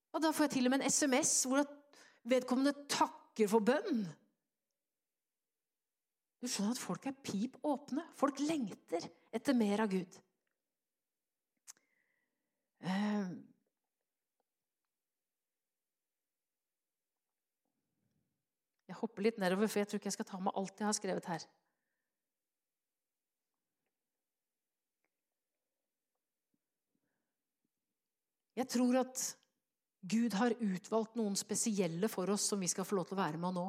og 0.10 0.24
Da 0.24 0.32
får 0.34 0.48
jeg 0.48 0.54
til 0.56 0.66
og 0.66 0.74
med 0.74 0.82
en 0.82 0.90
SMS 0.90 1.32
hvor 1.46 1.62
vedkommende 2.30 2.74
takker 2.90 3.46
for 3.52 3.62
bønn. 3.62 4.02
Du 6.42 6.48
skjønner 6.48 6.74
at 6.74 6.82
folk 6.82 7.06
er 7.06 7.20
pip 7.22 7.60
åpne. 7.62 8.08
Folk 8.18 8.42
lengter 8.42 9.06
etter 9.36 9.54
mer 9.54 9.84
av 9.86 9.92
Gud. 9.92 10.18
Uh, 12.80 13.38
hopper 19.02 19.26
litt 19.26 19.40
nedover, 19.42 19.70
for 19.70 19.82
jeg 19.82 19.90
tror 19.90 20.02
ikke 20.02 20.10
jeg 20.12 20.18
skal 20.20 20.30
ta 20.30 20.40
med 20.44 20.56
alt 20.60 20.82
jeg 20.82 20.88
har 20.88 20.98
skrevet 20.98 21.30
her. 21.32 21.46
Jeg 28.60 28.68
tror 28.68 28.98
at 29.00 29.22
Gud 30.10 30.36
har 30.36 30.56
utvalgt 30.60 31.16
noen 31.20 31.36
spesielle 31.40 32.10
for 32.12 32.32
oss 32.32 32.50
som 32.52 32.60
vi 32.60 32.68
skal 32.72 32.88
få 32.88 32.98
lov 32.98 33.08
til 33.08 33.18
å 33.18 33.22
være 33.22 33.40
med 33.40 33.56
nå. 33.56 33.68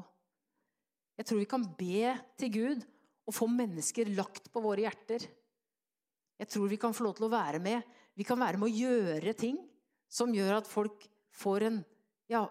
Jeg 1.18 1.28
tror 1.28 1.40
vi 1.42 1.50
kan 1.50 1.66
be 1.78 2.14
til 2.40 2.52
Gud 2.54 2.84
og 3.28 3.36
få 3.36 3.46
mennesker 3.50 4.10
lagt 4.16 4.48
på 4.50 4.62
våre 4.64 4.86
hjerter. 4.86 5.26
Jeg 6.40 6.50
tror 6.50 6.70
vi 6.70 6.78
kan 6.80 6.94
få 6.96 7.04
lov 7.06 7.18
til 7.18 7.28
å 7.28 7.34
være 7.34 7.60
med. 7.62 7.84
Vi 8.16 8.26
kan 8.26 8.40
være 8.40 8.58
med 8.58 8.70
å 8.70 8.78
gjøre 8.80 9.34
ting 9.38 9.58
som 10.10 10.32
gjør 10.34 10.58
at 10.58 10.70
folk 10.70 11.04
får 11.38 11.66
en, 11.68 11.78
ja, 12.30 12.46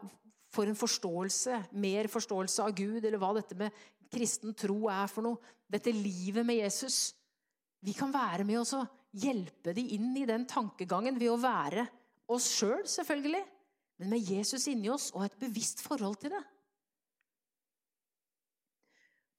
får 0.54 0.72
en 0.72 0.80
forståelse, 0.80 1.64
mer 1.72 2.10
forståelse 2.10 2.66
av 2.66 2.76
Gud, 2.78 3.04
eller 3.04 3.22
hva 3.22 3.34
dette 3.38 3.58
med 3.58 3.76
kristen 4.10 4.56
tro 4.58 4.88
er 4.90 5.10
for 5.12 5.26
noe. 5.26 5.56
Dette 5.70 5.94
livet 5.94 6.46
med 6.46 6.58
Jesus. 6.64 7.14
Vi 7.86 7.94
kan 7.96 8.14
være 8.14 8.46
med 8.48 8.62
oss 8.64 8.74
og 8.78 8.88
hjelpe 9.20 9.74
de 9.76 9.86
inn 9.96 10.12
i 10.18 10.28
den 10.30 10.46
tankegangen 10.50 11.18
ved 11.20 11.32
å 11.34 11.40
være 11.42 11.86
oss 12.30 12.50
sjøl, 12.52 12.84
selv, 12.84 12.90
selvfølgelig, 12.94 13.46
men 14.00 14.14
med 14.14 14.32
Jesus 14.32 14.68
inni 14.70 14.90
oss 14.94 15.10
og 15.16 15.26
et 15.26 15.40
bevisst 15.42 15.82
forhold 15.82 16.20
til 16.22 16.34
det. 16.36 16.44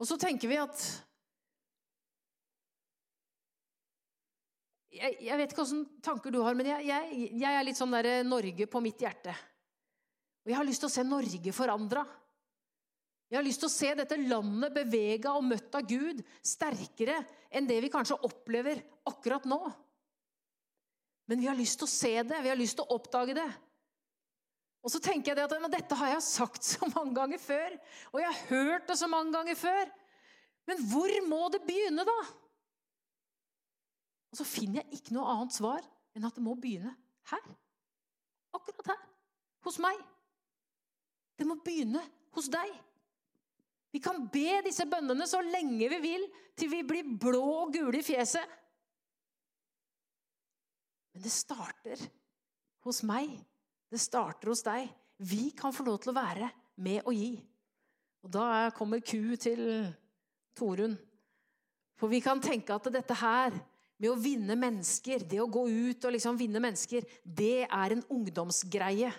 Og 0.00 0.08
så 0.08 0.18
tenker 0.20 0.50
vi 0.50 0.58
at 0.60 0.88
Jeg, 4.90 5.14
jeg 5.22 5.38
vet 5.38 5.52
ikke 5.52 5.64
hvilke 5.64 6.02
tanker 6.04 6.32
du 6.34 6.40
har, 6.42 6.56
men 6.58 6.66
jeg, 6.66 6.82
jeg, 6.90 7.28
jeg 7.40 7.56
er 7.56 7.62
litt 7.64 7.78
sånn 7.78 7.94
der 7.94 8.24
Norge 8.26 8.66
på 8.68 8.82
mitt 8.84 9.00
hjerte. 9.00 9.32
Og 10.50 10.56
jeg 10.56 10.58
har 10.58 10.66
lyst 10.66 10.82
til 10.82 10.90
å 10.90 10.90
se 10.90 11.02
Norge 11.06 11.52
forandra. 11.54 12.02
Jeg 13.30 13.38
har 13.38 13.44
lyst 13.46 13.60
til 13.62 13.68
å 13.68 13.70
se 13.70 13.90
dette 13.94 14.16
landet 14.18 14.74
bevega 14.74 15.36
og 15.38 15.44
møtt 15.46 15.76
av 15.78 15.86
Gud 15.86 16.24
sterkere 16.42 17.20
enn 17.54 17.68
det 17.68 17.76
vi 17.84 17.90
kanskje 17.92 18.18
opplever 18.26 18.80
akkurat 19.06 19.46
nå. 19.46 19.60
Men 21.30 21.38
vi 21.38 21.46
har 21.46 21.54
lyst 21.54 21.78
til 21.78 21.86
å 21.86 21.92
se 21.92 22.10
det, 22.26 22.42
vi 22.42 22.50
har 22.50 22.58
lyst 22.58 22.80
til 22.80 22.82
å 22.82 22.98
oppdage 22.98 23.38
det. 23.38 23.46
Og 24.82 24.90
så 24.90 24.98
tenker 24.98 25.38
jeg 25.38 25.46
at 25.46 25.70
dette 25.70 26.02
har 26.02 26.16
jeg 26.16 26.26
sagt 26.26 26.66
så 26.66 26.90
mange 26.96 27.14
ganger 27.14 27.38
før, 27.38 27.78
og 28.10 28.18
jeg 28.18 28.32
har 28.32 28.44
hørt 28.50 28.90
det 28.90 28.98
så 28.98 29.06
mange 29.12 29.30
ganger 29.38 29.62
før. 29.62 29.96
Men 30.66 30.86
hvor 30.90 31.14
må 31.30 31.44
det 31.54 31.62
begynne, 31.62 32.02
da? 32.02 32.20
Og 34.34 34.42
så 34.42 34.50
finner 34.58 34.82
jeg 34.82 34.98
ikke 34.98 35.14
noe 35.14 35.30
annet 35.38 35.54
svar 35.54 35.86
enn 36.18 36.26
at 36.26 36.34
det 36.34 36.42
må 36.42 36.58
begynne 36.58 36.96
her. 37.30 37.52
Akkurat 38.58 38.96
her. 38.96 39.04
Hos 39.62 39.78
meg. 39.78 40.00
Det 41.40 41.48
må 41.48 41.56
begynne 41.64 42.02
hos 42.36 42.50
deg. 42.52 42.70
Vi 43.90 43.98
kan 44.04 44.26
be 44.30 44.60
disse 44.66 44.84
bønnene 44.86 45.26
så 45.26 45.40
lenge 45.42 45.88
vi 45.90 45.98
vil, 46.02 46.26
til 46.54 46.70
vi 46.70 46.82
blir 46.86 47.14
blå 47.20 47.42
og 47.64 47.72
gule 47.74 47.98
i 47.98 48.06
fjeset. 48.06 48.44
Men 51.14 51.24
det 51.24 51.32
starter 51.34 52.02
hos 52.84 53.00
meg. 53.08 53.32
Det 53.90 53.98
starter 53.98 54.52
hos 54.52 54.62
deg. 54.66 54.92
Vi 55.18 55.50
kan 55.56 55.74
få 55.74 55.84
lov 55.88 55.98
til 56.04 56.12
å 56.12 56.18
være 56.20 56.50
med 56.84 57.02
og 57.08 57.16
gi. 57.16 57.32
Og 58.20 58.32
da 58.36 58.68
kommer 58.76 59.02
ku 59.02 59.34
til 59.40 59.64
Torunn. 60.56 60.94
For 61.98 62.12
vi 62.12 62.20
kan 62.24 62.40
tenke 62.40 62.76
at 62.76 62.92
dette 62.92 63.16
her, 63.20 63.56
med 64.00 64.08
å 64.08 64.16
vinne 64.16 64.54
mennesker, 64.56 65.26
det 65.28 65.42
å 65.42 65.50
gå 65.52 65.66
ut 65.68 66.04
og 66.08 66.14
liksom 66.14 66.38
vinne 66.40 66.60
mennesker, 66.62 67.04
det 67.20 67.66
er 67.66 67.92
en 67.92 68.04
ungdomsgreie. 68.08 69.10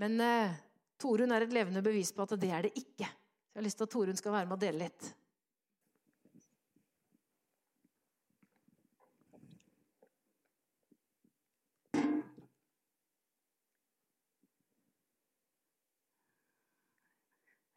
Men 0.00 0.20
eh, 0.24 0.54
Torunn 1.00 1.34
er 1.34 1.44
et 1.44 1.52
levende 1.52 1.82
bevis 1.84 2.12
på 2.14 2.24
at 2.24 2.36
det 2.40 2.52
er 2.52 2.68
det 2.68 2.76
ikke. 2.78 3.08
Så 3.08 3.56
jeg 3.56 3.60
har 3.60 3.66
lyst 3.66 3.80
til 3.80 3.88
at 3.88 3.92
Torunn 3.92 4.20
skal 4.20 4.32
være 4.32 4.48
med 4.48 4.56
og 4.56 4.62
dele 4.62 4.86
litt. 4.86 5.10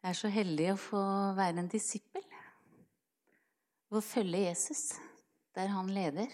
Jeg 0.06 0.14
er 0.14 0.18
så 0.20 0.28
heldig 0.30 0.66
å 0.70 0.78
få 0.78 0.98
være 1.34 1.64
en 1.64 1.68
disippel. 1.72 2.22
Å 3.90 3.98
følge 3.98 4.44
Jesus 4.44 4.92
der 5.58 5.72
han 5.74 5.90
leder. 5.90 6.30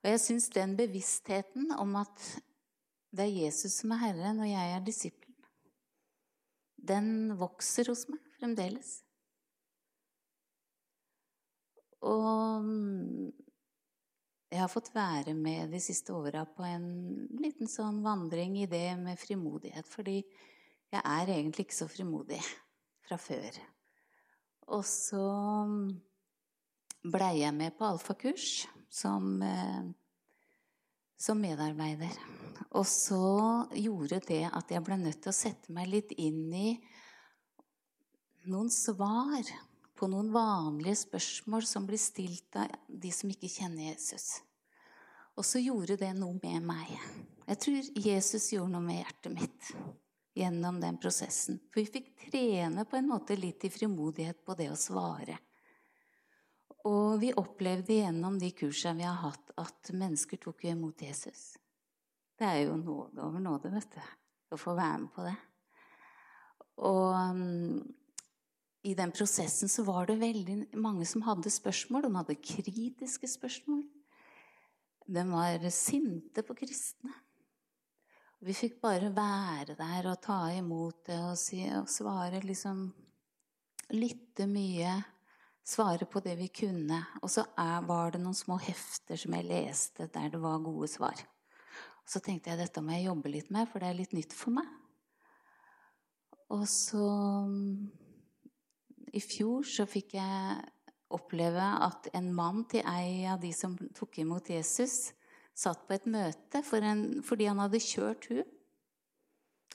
Og 0.00 0.08
jeg 0.10 0.22
syns 0.24 0.48
den 0.50 0.72
bevisstheten 0.74 1.70
om 1.78 1.94
at 2.00 2.24
det 3.10 3.26
er 3.26 3.38
Jesus 3.46 3.80
som 3.80 3.94
er 3.94 4.04
Herren, 4.04 4.42
og 4.42 4.48
jeg 4.50 4.74
er 4.74 4.82
disippelen. 4.86 5.36
Den 6.80 7.08
vokser 7.38 7.90
hos 7.90 8.06
meg 8.08 8.22
fremdeles. 8.38 9.00
Og 12.06 12.68
jeg 14.50 14.62
har 14.62 14.70
fått 14.72 14.92
være 14.94 15.34
med 15.36 15.74
de 15.74 15.80
siste 15.82 16.14
åra 16.16 16.46
på 16.48 16.64
en 16.64 16.86
liten 17.42 17.68
sånn 17.70 18.00
vandring 18.02 18.56
i 18.62 18.68
det 18.70 18.96
med 18.98 19.20
frimodighet. 19.20 19.86
Fordi 19.86 20.16
jeg 20.20 21.02
er 21.02 21.34
egentlig 21.36 21.68
ikke 21.68 21.80
så 21.82 21.90
frimodig 21.90 22.40
fra 23.06 23.18
før. 23.20 23.60
Og 24.70 24.82
så 24.86 25.26
blei 27.04 27.34
jeg 27.42 27.56
med 27.56 27.76
på 27.78 27.86
alfakurs 27.86 28.64
som 28.90 29.38
eh, 29.42 29.86
som 31.20 31.40
medarbeider. 31.40 32.14
Og 32.70 32.86
så 32.86 33.66
gjorde 33.76 34.20
det 34.28 34.44
at 34.48 34.70
jeg 34.72 34.84
ble 34.86 34.96
nødt 35.00 35.20
til 35.24 35.32
å 35.32 35.36
sette 35.36 35.72
meg 35.74 35.90
litt 35.90 36.14
inn 36.16 36.46
i 36.54 36.68
noen 38.48 38.70
svar 38.72 39.44
på 39.98 40.08
noen 40.08 40.30
vanlige 40.32 41.02
spørsmål 41.02 41.66
som 41.68 41.88
blir 41.88 42.00
stilt 42.00 42.56
av 42.56 42.72
de 42.88 43.10
som 43.12 43.28
ikke 43.32 43.50
kjenner 43.52 43.90
Jesus. 43.90 44.38
Og 45.36 45.44
så 45.44 45.60
gjorde 45.60 45.98
det 46.00 46.12
noe 46.16 46.38
med 46.40 46.64
meg. 46.64 46.94
Jeg 47.50 47.60
tror 47.64 47.90
Jesus 48.06 48.52
gjorde 48.54 48.72
noe 48.72 48.86
med 48.86 49.02
hjertet 49.02 49.34
mitt 49.34 49.70
gjennom 50.40 50.80
den 50.80 50.96
prosessen. 51.00 51.60
For 51.68 51.82
vi 51.82 51.92
fikk 51.98 52.10
trene 52.30 52.86
på 52.88 52.96
en 52.96 53.08
måte 53.10 53.36
litt 53.36 53.64
i 53.66 53.72
frimodighet 53.72 54.40
på 54.46 54.56
det 54.56 54.70
å 54.72 54.78
svare. 54.78 55.36
Og 56.88 57.20
vi 57.20 57.32
opplevde 57.36 57.98
gjennom 57.98 58.38
de 58.40 58.50
kursene 58.56 59.02
vi 59.02 59.08
har 59.08 59.18
hatt, 59.20 59.52
at 59.60 59.92
mennesker 59.92 60.40
tok 60.40 60.64
imot 60.70 61.02
Jesus. 61.04 61.58
Det 62.40 62.48
er 62.48 62.62
jo 62.64 62.78
nåde 62.80 63.20
over 63.20 63.42
nåde, 63.44 63.72
vet 63.74 63.96
du, 63.98 64.00
å 64.54 64.58
få 64.58 64.72
være 64.78 65.00
med 65.02 65.10
på 65.12 65.26
det. 65.26 65.36
Og 66.80 67.12
um, 67.12 67.80
i 68.88 68.94
den 68.96 69.12
prosessen 69.12 69.68
så 69.68 69.84
var 69.84 70.08
det 70.08 70.22
veldig 70.22 70.78
mange 70.80 71.04
som 71.08 71.26
hadde 71.26 71.52
spørsmål. 71.52 72.06
De 72.06 72.14
hadde 72.16 72.38
kritiske 72.40 73.28
spørsmål. 73.28 73.82
De 75.10 75.24
var 75.28 75.68
sinte 75.74 76.44
på 76.46 76.56
kristne. 76.56 77.12
Vi 78.40 78.56
fikk 78.56 78.78
bare 78.80 79.10
være 79.12 79.76
der 79.76 80.06
og 80.08 80.22
ta 80.24 80.46
imot 80.56 81.02
det 81.10 81.18
og, 81.20 81.36
si, 81.36 81.60
og 81.76 81.90
svare 81.92 82.40
liksom 82.40 82.88
Lytte 83.90 84.44
mye 84.46 84.92
svare 85.66 86.06
på 86.08 86.22
det 86.24 86.36
vi 86.38 86.48
kunne. 86.52 87.00
Og 87.22 87.30
så 87.32 87.44
er, 87.58 87.84
var 87.86 88.14
det 88.14 88.22
noen 88.22 88.36
små 88.36 88.58
hefter 88.62 89.20
som 89.20 89.36
jeg 89.36 89.48
leste 89.48 90.08
der 90.12 90.32
det 90.32 90.40
var 90.42 90.62
gode 90.64 90.88
svar. 90.90 91.20
Og 92.00 92.10
så 92.10 92.22
tenkte 92.24 92.50
jeg 92.50 92.60
dette 92.60 92.82
må 92.82 92.96
jeg 92.96 93.08
jobbe 93.08 93.32
litt 93.32 93.50
med, 93.54 93.68
for 93.70 93.82
det 93.82 93.90
er 93.90 94.00
litt 94.00 94.16
nytt 94.16 94.34
for 94.36 94.56
meg. 94.56 94.68
Og 96.50 96.66
så 96.66 97.06
I 99.14 99.22
fjor 99.22 99.66
så 99.66 99.86
fikk 99.86 100.16
jeg 100.18 100.60
oppleve 101.10 101.62
at 101.86 102.08
en 102.14 102.30
mann 102.34 102.64
til 102.70 102.86
ei 102.86 103.26
av 103.26 103.40
de 103.42 103.50
som 103.54 103.76
tok 103.94 104.20
imot 104.22 104.50
Jesus, 104.50 105.12
satt 105.54 105.82
på 105.86 105.96
et 105.96 106.06
møte 106.10 106.62
for 106.66 106.82
en, 106.86 107.20
fordi 107.26 107.48
han 107.50 107.60
hadde 107.62 107.82
kjørt 107.82 108.30
hun. 108.30 108.46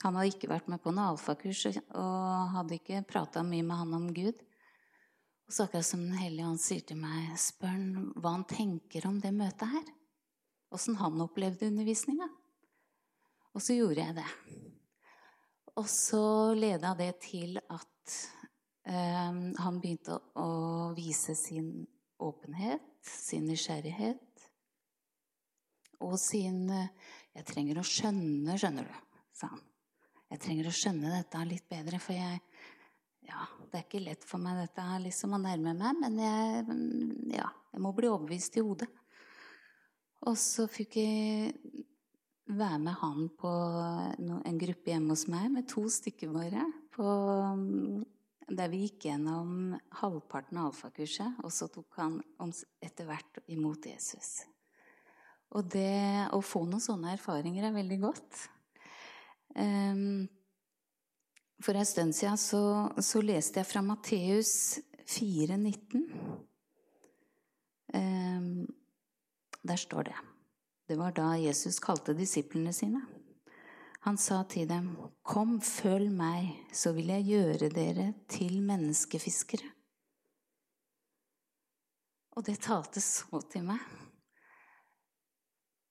Han 0.04 0.16
hadde 0.16 0.32
ikke 0.34 0.50
vært 0.50 0.68
med 0.68 0.80
på 0.84 0.92
noe 0.92 1.12
alfakurs 1.14 1.62
og 1.70 2.52
hadde 2.56 2.76
ikke 2.76 3.04
prata 3.08 3.44
mye 3.46 3.64
med 3.64 3.80
han 3.80 3.96
om 3.96 4.10
Gud. 4.16 4.42
Og 5.46 5.54
så 5.54 5.66
akkurat 5.66 5.86
som 5.86 6.02
Den 6.02 6.18
hellige 6.18 6.46
ånd 6.48 6.60
sier 6.60 6.82
til 6.82 6.98
meg, 6.98 7.30
spør 7.38 7.70
han 7.70 8.10
hva 8.18 8.34
han 8.34 8.46
tenker 8.50 9.06
om 9.06 9.20
det 9.22 9.30
møtet 9.34 9.70
her. 9.70 9.92
Åssen 10.74 10.98
han 10.98 11.22
opplevde 11.22 11.68
undervisninga. 11.70 12.26
Og 13.54 13.62
så 13.62 13.76
gjorde 13.78 14.02
jeg 14.02 14.16
det. 14.18 14.26
Og 15.76 15.86
så 15.92 16.24
leda 16.56 16.94
det 16.98 17.12
til 17.24 17.60
at 17.60 18.16
eh, 18.88 19.38
han 19.62 19.78
begynte 19.80 20.18
å, 20.40 20.48
vise 20.96 21.36
sin 21.38 21.86
åpenhet, 22.18 22.84
sin 23.06 23.46
nysgjerrighet 23.46 24.22
og 26.00 26.18
sin 26.20 26.66
'Jeg 27.36 27.44
trenger 27.48 27.78
å 27.80 27.84
skjønne, 27.84 28.56
skjønner 28.56 28.86
du', 28.88 29.00
sa 29.36 29.50
han. 29.52 29.60
Jeg 30.32 30.40
trenger 30.40 30.68
å 30.68 30.74
skjønne 30.74 31.12
dette 31.12 31.44
litt 31.44 31.68
bedre, 31.68 32.00
for 32.00 32.16
jeg 32.16 32.40
Ja, 33.26 33.42
det 33.76 33.82
er 33.82 33.90
ikke 33.90 34.06
lett 34.06 34.22
for 34.24 34.40
meg 34.40 34.56
dette 34.56 34.80
her 34.80 35.02
liksom 35.04 35.34
å 35.36 35.42
nærme 35.42 35.74
meg, 35.76 35.98
men 36.00 36.14
jeg 36.22 36.62
Ja, 37.36 37.50
jeg 37.74 37.82
må 37.84 37.92
bli 37.92 38.08
overbevist 38.08 38.56
i 38.56 38.64
hodet. 38.64 38.88
Og 40.24 40.38
så 40.40 40.64
fikk 40.64 40.96
jeg 40.96 41.52
være 42.48 42.78
med 42.80 42.96
han 43.02 43.26
på 43.36 43.50
en 44.48 44.60
gruppe 44.62 44.94
hjemme 44.94 45.12
hos 45.12 45.26
meg 45.28 45.50
med 45.52 45.68
to 45.68 45.84
stykker 45.92 46.32
bare. 46.32 46.64
Der 48.46 48.72
vi 48.72 48.84
gikk 48.86 49.10
gjennom 49.10 49.74
halvparten 50.00 50.62
av 50.62 50.70
alfakurset, 50.70 51.36
og 51.44 51.52
så 51.52 51.68
tok 51.68 52.00
han 52.00 52.20
etter 52.80 53.10
hvert 53.10 53.42
imot 53.52 53.90
Jesus. 53.90 54.46
Og 55.52 55.68
det 55.76 56.30
å 56.32 56.40
få 56.40 56.64
noen 56.64 56.80
sånne 56.80 57.12
erfaringer 57.18 57.68
er 57.68 57.76
veldig 57.76 58.00
godt. 58.08 58.46
Um, 59.52 60.24
for 61.62 61.74
en 61.74 61.86
stund 61.86 62.14
siden 62.14 62.38
så, 62.38 62.62
så, 63.00 63.22
leste 63.24 63.60
jeg 63.60 63.66
fra 63.66 63.82
Matteus 63.82 64.78
4,19. 65.08 66.02
Um, 67.94 68.66
der 69.62 69.76
står 69.76 70.10
det. 70.10 70.16
Det 70.88 70.98
var 70.98 71.14
da 71.16 71.32
Jesus 71.40 71.78
kalte 71.82 72.14
disiplene 72.14 72.72
sine. 72.72 73.00
Han 74.06 74.16
sa 74.16 74.42
til 74.42 74.68
dem, 74.68 74.96
'Kom, 75.24 75.60
følg 75.60 76.12
meg, 76.12 76.52
så 76.72 76.92
vil 76.92 77.06
jeg 77.06 77.24
gjøre 77.24 77.68
dere 77.68 78.14
til 78.28 78.62
menneskefiskere.' 78.62 79.72
Og 82.36 82.46
det 82.46 82.60
talte 82.60 83.00
så 83.00 83.40
til 83.50 83.64
meg. 83.64 83.80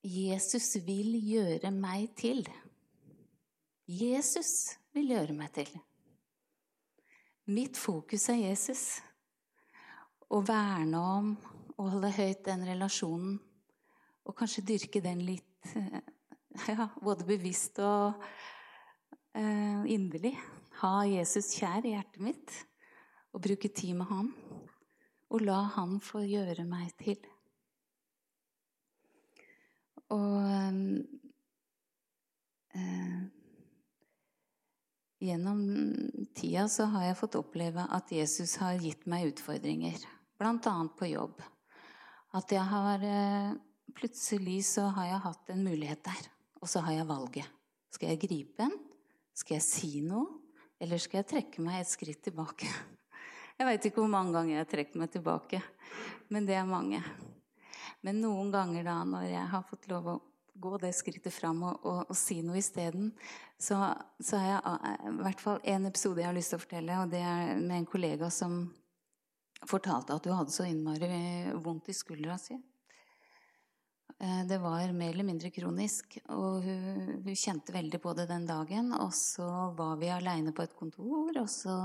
Jesus 0.04 0.78
vil 0.86 1.18
gjøre 1.18 1.72
meg 1.72 2.12
til. 2.16 2.46
Jesus 3.90 4.78
vil 4.96 5.12
gjøre 5.12 5.36
meg 5.36 5.52
til. 5.56 5.72
Mitt 7.52 7.78
fokus 7.78 8.30
er 8.32 8.40
Jesus. 8.48 8.86
Å 10.32 10.40
verne 10.42 10.98
om 10.98 11.28
og 11.76 11.92
holde 11.92 12.12
høyt 12.16 12.46
den 12.48 12.64
relasjonen. 12.66 13.36
Og 14.26 14.34
kanskje 14.40 14.66
dyrke 14.66 15.02
den 15.04 15.22
litt 15.28 15.76
ja, 16.72 16.88
både 17.04 17.28
bevisst 17.28 17.80
og 17.84 18.24
eh, 19.36 19.84
inderlig. 19.94 20.34
Ha 20.82 21.04
Jesus 21.10 21.54
kjær 21.60 21.86
i 21.86 21.94
hjertet 21.94 22.24
mitt 22.24 22.56
og 23.36 23.44
bruke 23.44 23.70
tid 23.70 23.94
med 24.00 24.10
han. 24.10 24.32
Og 25.30 25.44
la 25.44 25.60
han 25.76 26.00
få 26.02 26.24
gjøre 26.24 26.66
meg 26.70 26.96
til. 27.02 27.20
Og 30.16 30.40
eh, 32.74 33.45
Gjennom 35.26 35.62
tida 36.38 36.68
så 36.70 36.86
har 36.94 37.08
jeg 37.08 37.18
fått 37.18 37.36
oppleve 37.40 37.82
at 37.98 38.12
Jesus 38.14 38.60
har 38.62 38.78
gitt 38.78 39.08
meg 39.10 39.32
utfordringer, 39.32 39.98
bl.a. 40.38 40.74
på 41.00 41.08
jobb. 41.10 41.40
At 42.38 42.54
jeg 42.54 42.66
har 42.70 43.06
eh, 43.06 43.56
Plutselig 43.96 44.58
så 44.68 44.90
har 44.92 45.06
jeg 45.08 45.24
hatt 45.24 45.52
en 45.54 45.62
mulighet 45.64 46.02
der, 46.04 46.26
og 46.60 46.68
så 46.68 46.82
har 46.84 46.98
jeg 46.98 47.08
valget. 47.08 47.48
Skal 47.96 48.12
jeg 48.12 48.20
gripe 48.26 48.58
den? 48.60 48.74
Skal 49.32 49.56
jeg 49.56 49.64
si 49.64 49.92
noe? 50.04 50.42
Eller 50.84 51.00
skal 51.00 51.22
jeg 51.22 51.30
trekke 51.30 51.64
meg 51.64 51.80
et 51.80 51.90
skritt 51.94 52.20
tilbake? 52.28 52.68
Jeg 53.56 53.70
veit 53.70 53.86
ikke 53.88 54.02
hvor 54.02 54.12
mange 54.12 54.34
ganger 54.36 54.52
jeg 54.52 54.60
har 54.60 54.68
trukket 54.68 54.98
meg 55.00 55.12
tilbake, 55.14 55.62
men 56.28 56.44
det 56.44 56.58
er 56.60 56.66
mange. 56.68 57.00
Men 58.04 58.18
noen 58.20 58.50
ganger 58.52 58.84
da, 58.84 58.96
når 59.08 59.30
jeg 59.30 59.44
har 59.54 59.64
fått 59.64 59.88
lov 59.88 60.10
å 60.12 60.16
gå 60.56 60.78
det 60.82 60.94
skrittet 60.96 61.34
fram 61.34 61.64
og, 61.68 61.84
og, 61.86 62.02
og 62.10 62.18
si 62.18 62.40
noe 62.46 62.60
isteden, 62.62 63.12
så, 63.60 63.80
så 64.24 64.40
har 64.40 64.50
jeg 64.50 64.62
eh, 64.92 65.10
i 65.12 65.18
hvert 65.22 65.44
fall 65.44 65.60
en 65.76 65.90
episode 65.90 66.24
jeg 66.24 66.30
har 66.30 66.38
lyst 66.38 66.54
til 66.54 66.60
å 66.60 66.66
fortelle, 66.66 67.02
og 67.02 67.12
det 67.14 67.24
er 67.24 67.60
med 67.60 67.82
en 67.82 67.90
kollega 67.90 68.32
som 68.34 68.64
fortalte 69.66 70.16
at 70.16 70.28
hun 70.28 70.40
hadde 70.40 70.54
så 70.54 70.68
innmari 70.68 71.10
vondt 71.64 71.92
i 71.92 71.98
skuldra 71.98 72.38
si. 72.42 72.58
Eh, 74.20 74.44
det 74.48 74.58
var 74.64 74.94
mer 74.94 75.12
eller 75.14 75.28
mindre 75.28 75.52
kronisk, 75.52 76.18
og 76.32 76.64
hun, 76.64 77.02
hun, 77.26 77.36
kjente 77.36 77.76
veldig 77.76 78.00
på 78.02 78.14
det 78.16 78.30
den 78.32 78.48
dagen. 78.48 78.94
Og 79.00 79.12
så 79.16 79.48
var 79.76 79.98
vi 80.00 80.12
aleine 80.14 80.54
på 80.56 80.64
et 80.64 80.76
kontor, 80.78 81.36
og 81.42 81.50
så, 81.52 81.76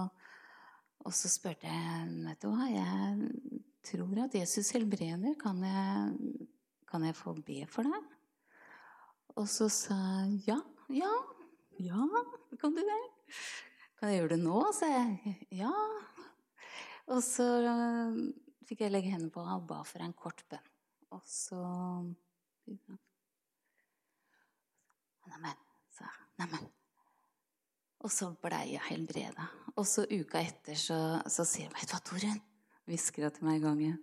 og 1.05 1.17
så 1.17 1.33
spurte 1.33 1.67
jeg 1.67 2.07
Vet 2.29 2.45
du 2.45 2.51
hva, 2.53 2.69
jeg 2.71 3.61
tror 3.91 4.25
at 4.27 4.39
Jesus 4.39 4.71
helbreder. 4.77 5.35
Kan 5.41 5.65
jeg, 5.67 6.47
kan 6.91 7.07
jeg 7.07 7.19
få 7.19 7.35
be 7.35 7.65
for 7.71 7.89
deg? 7.89 8.20
Og 9.41 9.49
så 9.49 9.71
sa 9.73 9.97
jeg 10.21 10.43
ja, 10.51 10.59
ja, 10.93 11.11
ja, 11.81 12.07
kan 12.61 12.75
du 12.77 12.81
det? 12.85 13.05
Kan 13.97 14.11
jeg 14.11 14.19
gjøre 14.19 14.35
det 14.35 14.43
nå? 14.43 14.59
sa 14.77 14.89
jeg. 14.91 15.37
Ja. 15.57 15.73
Og 17.09 17.23
så 17.25 17.47
uh, 17.65 18.19
fikk 18.69 18.83
jeg 18.85 18.93
legge 18.93 19.13
hendene 19.15 19.33
på 19.33 19.41
og 19.41 19.65
ba 19.71 19.79
for 19.89 20.05
en 20.05 20.13
kort 20.13 20.43
bønn. 20.51 20.67
Og 21.17 21.23
så 21.25 21.61
Neimen, 25.31 25.57
sa 25.95 26.05
jeg. 26.05 26.29
Neimen. 26.43 26.69
Og 28.05 28.13
så 28.13 28.29
blei 28.45 28.75
jeg 28.75 28.85
helbreda. 28.91 29.49
Og 29.77 29.89
så 29.89 30.05
uka 30.05 30.45
etter 30.45 30.77
så, 30.77 31.01
så 31.33 31.49
sier 31.49 31.71
jeg, 31.71 31.75
vet 31.79 31.89
du 31.89 31.97
hva, 31.97 32.03
Torunn? 32.11 32.45
hvisker 32.91 33.25
hun 33.25 33.35
til 33.39 33.49
meg 33.49 33.61
i 33.61 33.65
gangen. 33.65 33.97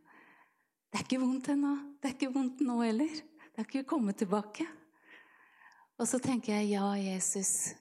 Det 0.87 0.97
er 0.97 1.05
ikke 1.05 1.21
vondt 1.21 1.53
ennå. 1.53 1.75
Det 2.01 2.09
er 2.09 2.17
ikke 2.17 2.33
vondt 2.33 2.65
nå 2.65 2.81
heller. 2.81 3.15
Det 3.51 3.61
er 3.61 3.69
ikke 3.69 3.89
kommet 3.93 4.17
tilbake. 4.21 4.65
Og 5.97 6.05
så 6.05 6.19
tenker 6.21 6.59
jeg, 6.59 6.75
ja, 6.75 6.85
Jesus, 7.01 7.73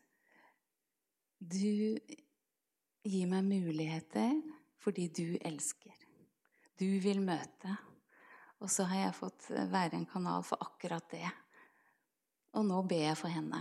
du 1.36 1.98
gir 3.04 3.28
meg 3.28 3.44
muligheter 3.44 4.38
fordi 4.80 5.08
du 5.12 5.36
elsker. 5.44 5.92
Du 6.78 6.88
vil 7.02 7.20
møte. 7.24 7.74
Og 8.64 8.70
så 8.72 8.86
har 8.88 9.06
jeg 9.08 9.18
fått 9.18 9.50
være 9.68 9.98
en 9.98 10.08
kanal 10.08 10.44
for 10.46 10.62
akkurat 10.64 11.04
det. 11.12 11.28
Og 12.56 12.64
nå 12.64 12.80
ber 12.88 13.02
jeg 13.10 13.18
for 13.20 13.32
henne. 13.32 13.60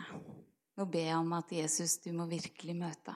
Nå 0.75 0.87
ber 0.91 1.09
jeg 1.09 1.19
om 1.19 1.33
at 1.35 1.51
Jesus, 1.51 1.97
du 2.03 2.13
må 2.15 2.27
virkelig 2.31 2.75
møte. 2.79 3.15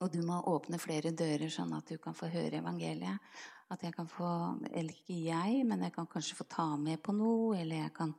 Og 0.00 0.12
du 0.12 0.20
må 0.24 0.36
åpne 0.48 0.80
flere 0.80 1.12
dører, 1.16 1.48
sånn 1.52 1.72
at 1.76 1.88
du 1.88 1.96
kan 2.00 2.16
få 2.16 2.28
høre 2.32 2.60
evangeliet. 2.60 3.32
At 3.70 3.84
jeg 3.86 3.94
kan 3.94 4.08
få 4.10 4.28
Eller 4.72 4.92
ikke 4.92 5.16
jeg, 5.16 5.64
men 5.64 5.84
jeg 5.84 5.94
kan 5.94 6.08
kanskje 6.10 6.36
få 6.36 6.44
ta 6.44 6.66
med 6.76 7.00
på 7.00 7.14
noe, 7.16 7.56
eller 7.60 7.84
jeg 7.84 7.92
kan 7.96 8.12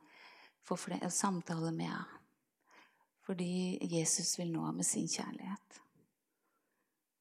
få 0.64 0.76
samtale 1.10 1.72
med 1.72 1.86
henne. 1.86 2.18
Fordi 3.22 3.78
Jesus 3.86 4.34
vil 4.38 4.50
nå 4.52 4.72
med 4.74 4.86
sin 4.86 5.06
kjærlighet. 5.08 5.78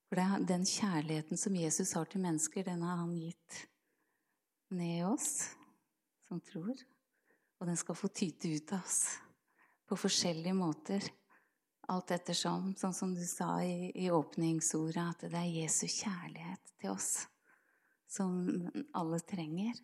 For 0.09 0.17
det, 0.17 0.47
den 0.49 0.65
kjærligheten 0.65 1.37
som 1.37 1.55
Jesus 1.55 1.93
har 1.93 2.05
til 2.09 2.23
mennesker, 2.23 2.63
den 2.63 2.81
har 2.81 2.97
han 3.03 3.13
gitt 3.15 3.59
ned 4.73 4.97
i 4.97 5.03
oss 5.05 5.51
som 6.25 6.41
tror. 6.41 6.73
Og 7.61 7.69
den 7.69 7.77
skal 7.77 7.95
få 7.95 8.09
tyte 8.09 8.49
ut 8.49 8.73
av 8.73 8.81
oss 8.81 9.03
på 9.85 9.99
forskjellige 9.99 10.57
måter 10.57 11.05
alt 11.91 12.11
ettersom, 12.15 12.71
sånn 12.79 12.93
som 12.95 13.13
du 13.15 13.23
sa 13.27 13.59
i, 13.63 13.91
i 13.95 14.09
åpningsordet, 14.11 15.01
at 15.01 15.25
det 15.31 15.37
er 15.37 15.55
Jesu 15.61 15.85
kjærlighet 15.87 16.73
til 16.79 16.93
oss 16.93 17.11
som 18.11 18.35
alle 18.95 19.19
trenger. 19.27 19.75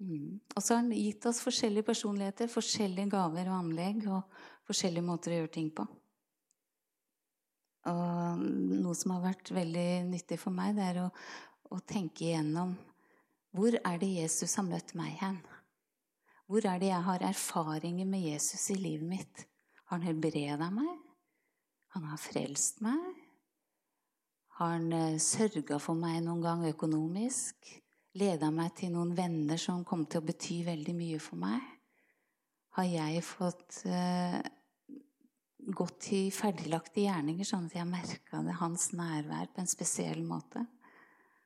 Mm. 0.00 0.40
Og 0.56 0.62
så 0.62 0.74
har 0.74 0.82
han 0.82 0.92
gitt 0.96 1.26
oss 1.28 1.42
forskjellige 1.44 1.84
personligheter, 1.90 2.48
forskjellige 2.48 3.12
gaver 3.12 3.50
og 3.50 3.58
anlegg 3.58 4.06
og 4.08 4.44
forskjellige 4.68 5.04
måter 5.04 5.34
å 5.34 5.40
gjøre 5.40 5.52
ting 5.56 5.68
på. 5.76 5.84
Og 7.90 8.40
noe 8.80 8.96
som 8.96 9.14
har 9.14 9.24
vært 9.30 9.52
veldig 9.56 9.88
nyttig 10.08 10.40
for 10.40 10.52
meg, 10.56 10.74
det 10.76 10.86
er 10.88 11.02
å, 11.04 11.08
å 11.72 11.80
tenke 11.84 12.26
igjennom 12.28 12.74
hvor 13.56 13.74
er 13.74 13.96
det 13.98 14.12
Jesus 14.12 14.54
har 14.60 14.66
møtt 14.66 14.92
meg 14.94 15.16
hen? 15.18 15.40
Hvor 16.46 16.66
er 16.66 16.78
det 16.82 16.90
jeg 16.90 17.06
har 17.06 17.24
erfaringer 17.26 18.06
med 18.06 18.22
Jesus 18.22 18.68
i 18.70 18.76
livet 18.78 19.08
mitt? 19.10 19.42
Har 19.88 19.98
han 19.98 20.06
helbreda 20.06 20.68
meg? 20.70 20.92
Han 21.96 22.06
har 22.06 22.20
frelst 22.22 22.78
meg? 22.84 23.02
Har 24.58 24.76
han 24.76 24.92
eh, 24.94 25.18
sørga 25.22 25.80
for 25.82 25.98
meg 25.98 26.20
noen 26.22 26.42
gang 26.44 26.62
økonomisk? 26.68 27.72
Leda 28.18 28.48
meg 28.50 28.72
til 28.74 28.90
noen 28.90 29.12
venner 29.14 29.60
som 29.60 29.84
kom 29.86 30.02
til 30.10 30.18
å 30.18 30.26
bety 30.26 30.64
veldig 30.66 30.94
mye 30.98 31.20
for 31.22 31.38
meg? 31.38 31.62
Har 32.74 32.86
jeg 32.90 33.22
fått 33.22 33.82
uh, 33.86 34.40
gått 35.78 36.00
til 36.08 36.30
ferdiglagte 36.34 37.04
gjerninger, 37.04 37.46
sånn 37.46 37.68
at 37.68 37.76
jeg 37.78 37.86
merka 37.86 38.42
hans 38.58 38.90
nærvær 38.98 39.52
på 39.54 39.62
en 39.62 39.70
spesiell 39.70 40.24
måte? 40.26 40.64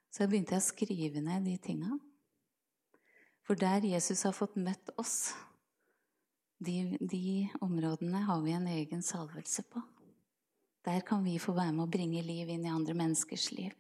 Så 0.09 0.23
jeg 0.23 0.33
begynte 0.33 0.57
å 0.57 0.65
skrive 0.65 1.21
ned 1.25 1.45
de 1.49 1.57
tinga. 1.61 1.99
For 3.45 3.61
der 3.61 3.85
Jesus 3.85 4.23
har 4.25 4.33
fått 4.33 4.57
møtt 4.57 4.93
oss, 4.97 5.35
de, 6.65 6.97
de, 7.01 7.51
områdene 7.61 8.23
har 8.25 8.41
vi 8.41 8.55
en 8.57 8.71
egen 8.73 9.03
salvelse 9.05 9.67
på. 9.69 9.83
Der 10.85 11.05
kan 11.05 11.25
vi 11.27 11.35
få 11.43 11.53
være 11.57 11.75
med 11.75 11.85
å 11.85 11.93
bringe 11.93 12.23
liv 12.25 12.49
inn 12.55 12.65
i 12.65 12.73
andre 12.73 12.95
menneskers 12.97 13.51
liv. 13.53 13.75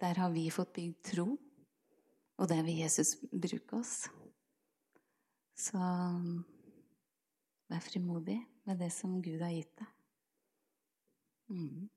Der 0.00 0.18
har 0.18 0.32
vi 0.34 0.48
fått 0.50 0.72
bygd 0.74 0.98
tro, 1.12 1.28
og 2.40 2.48
der 2.48 2.62
vil 2.64 2.80
Jesus 2.80 3.16
bruke 3.28 3.76
oss. 3.76 4.08
Så 5.60 5.80
vær 7.68 7.82
frimodig 7.84 8.38
med 8.64 8.80
det 8.80 8.88
som 8.96 9.18
Gud 9.22 9.42
har 9.44 9.52
gitt 9.52 9.74
deg. 9.82 9.90
Mm. 11.50 11.90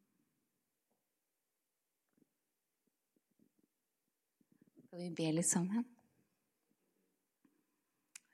Skal 4.84 5.00
vi 5.00 5.10
be 5.16 5.30
litt 5.38 5.48
sammen? 5.48 5.88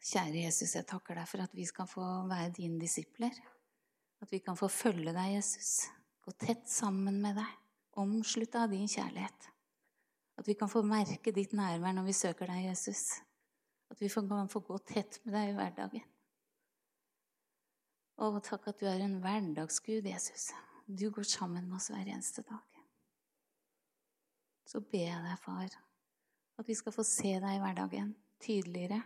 Kjære 0.09 0.47
Jesus, 0.47 0.73
jeg 0.79 0.87
takker 0.89 1.19
deg 1.19 1.29
for 1.29 1.45
at 1.45 1.53
vi 1.53 1.67
skal 1.69 1.87
få 1.91 2.07
være 2.31 2.55
dine 2.57 2.81
disipler. 2.81 3.37
At 4.19 4.33
vi 4.33 4.41
kan 4.41 4.57
få 4.57 4.67
følge 4.71 5.13
deg, 5.13 5.35
Jesus. 5.35 5.91
Gå 6.25 6.33
tett 6.41 6.65
sammen 6.71 7.21
med 7.21 7.37
deg. 7.37 7.55
Omslutta 8.01 8.65
av 8.65 8.73
din 8.73 8.89
kjærlighet. 8.89 9.51
At 10.39 10.47
vi 10.47 10.55
kan 10.55 10.71
få 10.71 10.81
merke 10.87 11.33
ditt 11.35 11.51
nærvær 11.57 11.97
når 11.97 12.07
vi 12.07 12.15
søker 12.15 12.47
deg, 12.47 12.69
Jesus. 12.69 13.19
At 13.91 13.99
vi 13.99 14.07
kan 14.09 14.49
få 14.51 14.61
gå 14.63 14.77
tett 14.87 15.19
med 15.25 15.35
deg 15.35 15.51
i 15.51 15.57
hverdagen. 15.57 16.07
Og 18.23 18.39
takk 18.43 18.71
at 18.71 18.79
du 18.79 18.87
er 18.87 19.03
en 19.03 19.19
hverdagsgud, 19.23 20.07
Jesus. 20.07 20.49
Du 20.87 21.09
går 21.11 21.27
sammen 21.27 21.67
med 21.67 21.79
oss 21.79 21.91
hver 21.91 22.07
eneste 22.07 22.43
dag. 22.47 22.81
Så 24.67 24.81
ber 24.81 25.07
jeg 25.07 25.23
deg, 25.25 25.37
far, 25.43 25.77
at 26.59 26.67
vi 26.67 26.75
skal 26.77 26.93
få 26.93 27.03
se 27.07 27.35
deg 27.41 27.55
i 27.55 27.63
hverdagen 27.63 28.11
tydeligere 28.43 29.01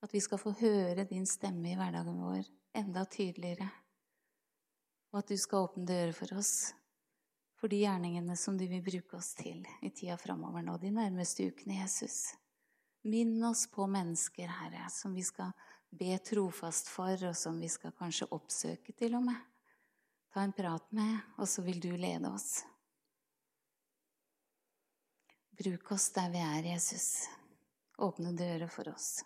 at 0.00 0.14
vi 0.14 0.20
skal 0.20 0.40
få 0.40 0.52
høre 0.60 1.04
din 1.08 1.26
stemme 1.28 1.72
i 1.72 1.76
hverdagen 1.76 2.20
vår 2.22 2.46
enda 2.80 3.04
tydeligere. 3.04 3.68
Og 5.12 5.20
at 5.20 5.28
du 5.28 5.36
skal 5.36 5.66
åpne 5.66 5.86
dører 5.88 6.14
for 6.16 6.38
oss 6.38 6.72
for 7.60 7.68
de 7.68 7.82
gjerningene 7.82 8.36
som 8.40 8.56
du 8.58 8.64
vil 8.68 8.82
bruke 8.84 9.18
oss 9.18 9.34
til 9.36 9.60
i 9.84 9.90
tida 9.92 10.16
framover 10.18 10.64
nå, 10.64 10.78
de 10.80 10.92
nærmeste 10.96 11.50
ukene, 11.50 11.82
Jesus. 11.82 12.32
Minn 13.04 13.36
oss 13.44 13.66
på 13.72 13.86
mennesker, 13.88 14.48
Herre, 14.48 14.86
som 14.92 15.12
vi 15.16 15.24
skal 15.24 15.52
be 15.90 16.16
trofast 16.24 16.88
for, 16.88 17.14
og 17.28 17.36
som 17.36 17.60
vi 17.60 17.68
skal 17.68 17.92
kanskje 17.98 18.30
oppsøke 18.32 18.96
til 18.96 19.16
og 19.18 19.26
med. 19.28 19.38
Ta 20.32 20.44
en 20.46 20.54
prat 20.56 20.92
med, 20.94 21.16
og 21.36 21.48
så 21.48 21.64
vil 21.66 21.80
du 21.82 21.90
lede 21.98 22.30
oss. 22.30 22.62
Bruk 25.60 25.92
oss 25.92 26.08
der 26.16 26.30
vi 26.32 26.40
er, 26.40 26.72
Jesus. 26.72 27.28
Åpne 28.00 28.32
dører 28.32 28.70
for 28.72 28.88
oss. 28.88 29.18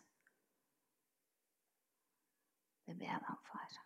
Det 2.84 2.96
ber 2.98 3.06
jeg 3.06 3.20
deg 3.20 3.30
om, 3.30 3.42
far. 3.46 3.76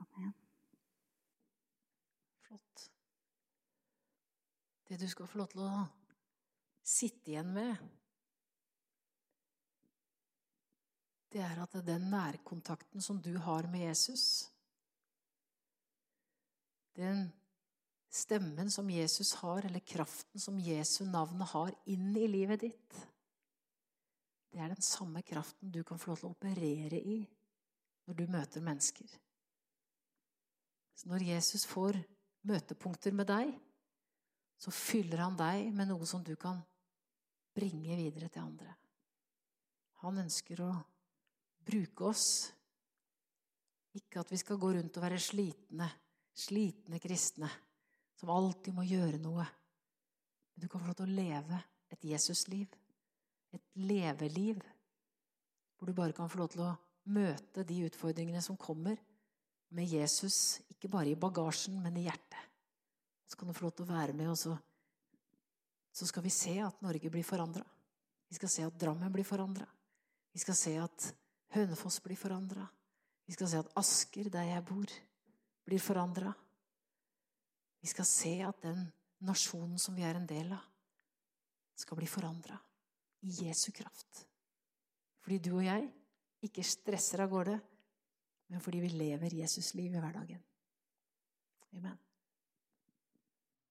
Amen. 0.00 0.32
Flott. 2.46 2.90
Det 4.88 4.96
du 5.00 5.08
skal 5.08 5.28
få 5.28 5.40
lov 5.42 5.50
til 5.52 5.64
å 5.66 5.72
sitte 6.88 7.32
igjen 7.32 7.50
med, 7.52 7.88
det 11.28 11.42
er 11.44 11.60
at 11.60 11.76
den 11.84 12.06
nærkontakten 12.08 13.04
som 13.04 13.18
du 13.20 13.34
har 13.44 13.68
med 13.68 13.84
Jesus 13.90 14.48
Den 16.96 17.28
stemmen 18.10 18.72
som 18.72 18.88
Jesus 18.90 19.34
har, 19.42 19.68
eller 19.68 19.84
kraften 19.84 20.40
som 20.40 20.56
Jesu 20.58 21.04
navnet 21.04 21.52
har 21.52 21.76
inn 21.92 22.08
i 22.16 22.24
livet 22.26 22.64
ditt 22.64 22.96
det 24.52 24.60
er 24.64 24.72
den 24.72 24.82
samme 24.82 25.22
kraften 25.22 25.70
du 25.70 25.82
kan 25.84 25.98
få 26.00 26.10
lov 26.10 26.18
til 26.18 26.28
å 26.28 26.34
operere 26.34 26.98
i 26.98 27.18
når 28.08 28.16
du 28.16 28.24
møter 28.32 28.64
mennesker. 28.64 29.08
Så 30.98 31.08
når 31.10 31.26
Jesus 31.28 31.66
får 31.68 31.98
møtepunkter 32.48 33.14
med 33.14 33.28
deg, 33.28 33.52
så 34.58 34.72
fyller 34.74 35.22
han 35.22 35.38
deg 35.38 35.70
med 35.74 35.90
noe 35.90 36.06
som 36.08 36.24
du 36.26 36.34
kan 36.40 36.60
bringe 37.54 37.96
videre 37.98 38.30
til 38.32 38.44
andre. 38.44 38.74
Han 40.02 40.18
ønsker 40.24 40.62
å 40.62 40.72
bruke 41.66 42.10
oss. 42.10 42.26
Ikke 43.98 44.22
at 44.22 44.30
vi 44.30 44.38
skal 44.40 44.60
gå 44.60 44.72
rundt 44.74 44.98
og 44.98 45.04
være 45.04 45.20
slitne, 45.22 45.88
slitne 46.34 47.00
kristne 47.02 47.48
som 48.18 48.34
alltid 48.34 48.74
må 48.74 48.84
gjøre 48.86 49.22
noe. 49.22 49.46
Men 50.52 50.64
du 50.64 50.68
kan 50.70 50.82
få 50.82 50.90
lov 50.90 50.98
til 51.00 51.08
å 51.08 51.18
leve 51.18 51.62
et 51.94 52.04
Jesusliv 52.04 52.74
et 53.54 53.64
leveliv 53.80 54.60
hvor 55.78 55.88
du 55.88 55.94
bare 55.94 56.16
kan 56.16 56.28
få 56.30 56.40
lov 56.40 56.50
til 56.52 56.64
å 56.66 56.74
møte 57.14 57.64
de 57.64 57.84
utfordringene 57.86 58.42
som 58.44 58.58
kommer, 58.60 58.98
med 59.68 59.84
Jesus, 59.84 60.62
ikke 60.72 60.88
bare 60.88 61.12
i 61.12 61.18
bagasjen, 61.20 61.74
men 61.84 61.96
i 62.00 62.06
hjertet. 62.06 62.47
Så 63.28 63.36
kan 63.36 63.48
du 63.48 63.54
få 63.54 63.66
lov 63.66 63.74
til 63.76 63.84
å 63.84 63.92
være 63.92 64.16
med, 64.16 64.30
og 64.32 64.38
så, 64.40 64.54
så 65.92 66.08
skal 66.08 66.24
vi 66.24 66.32
se 66.32 66.56
at 66.64 66.80
Norge 66.84 67.12
blir 67.12 67.26
forandra. 67.26 67.64
Vi 68.28 68.36
skal 68.36 68.52
se 68.52 68.64
at 68.64 68.78
Drammen 68.80 69.12
blir 69.12 69.26
forandra. 69.28 69.66
Vi 70.32 70.40
skal 70.40 70.56
se 70.56 70.74
at 70.80 71.08
Hønefoss 71.54 72.00
blir 72.04 72.16
forandra. 72.20 72.66
Vi 73.28 73.36
skal 73.36 73.50
se 73.50 73.60
at 73.60 73.72
Asker, 73.76 74.30
der 74.32 74.48
jeg 74.48 74.64
bor, 74.68 74.92
blir 75.68 75.80
forandra. 75.80 76.32
Vi 77.80 77.88
skal 77.92 78.08
se 78.08 78.32
at 78.44 78.64
den 78.64 78.86
nasjonen 79.24 79.78
som 79.80 79.96
vi 79.96 80.06
er 80.06 80.16
en 80.16 80.28
del 80.28 80.52
av, 80.56 80.64
skal 81.78 81.98
bli 82.00 82.08
forandra 82.10 82.56
i 83.28 83.34
Jesu 83.44 83.70
kraft. 83.76 84.24
Fordi 85.22 85.38
du 85.42 85.52
og 85.58 85.64
jeg 85.66 85.86
ikke 86.48 86.64
stresser 86.66 87.22
av 87.22 87.30
gårde, 87.30 87.58
men 88.48 88.64
fordi 88.64 88.82
vi 88.82 88.90
lever 88.96 89.40
Jesus 89.42 89.74
liv 89.76 89.92
i 89.92 90.02
hverdagen. 90.02 90.42
Amen. 91.76 91.98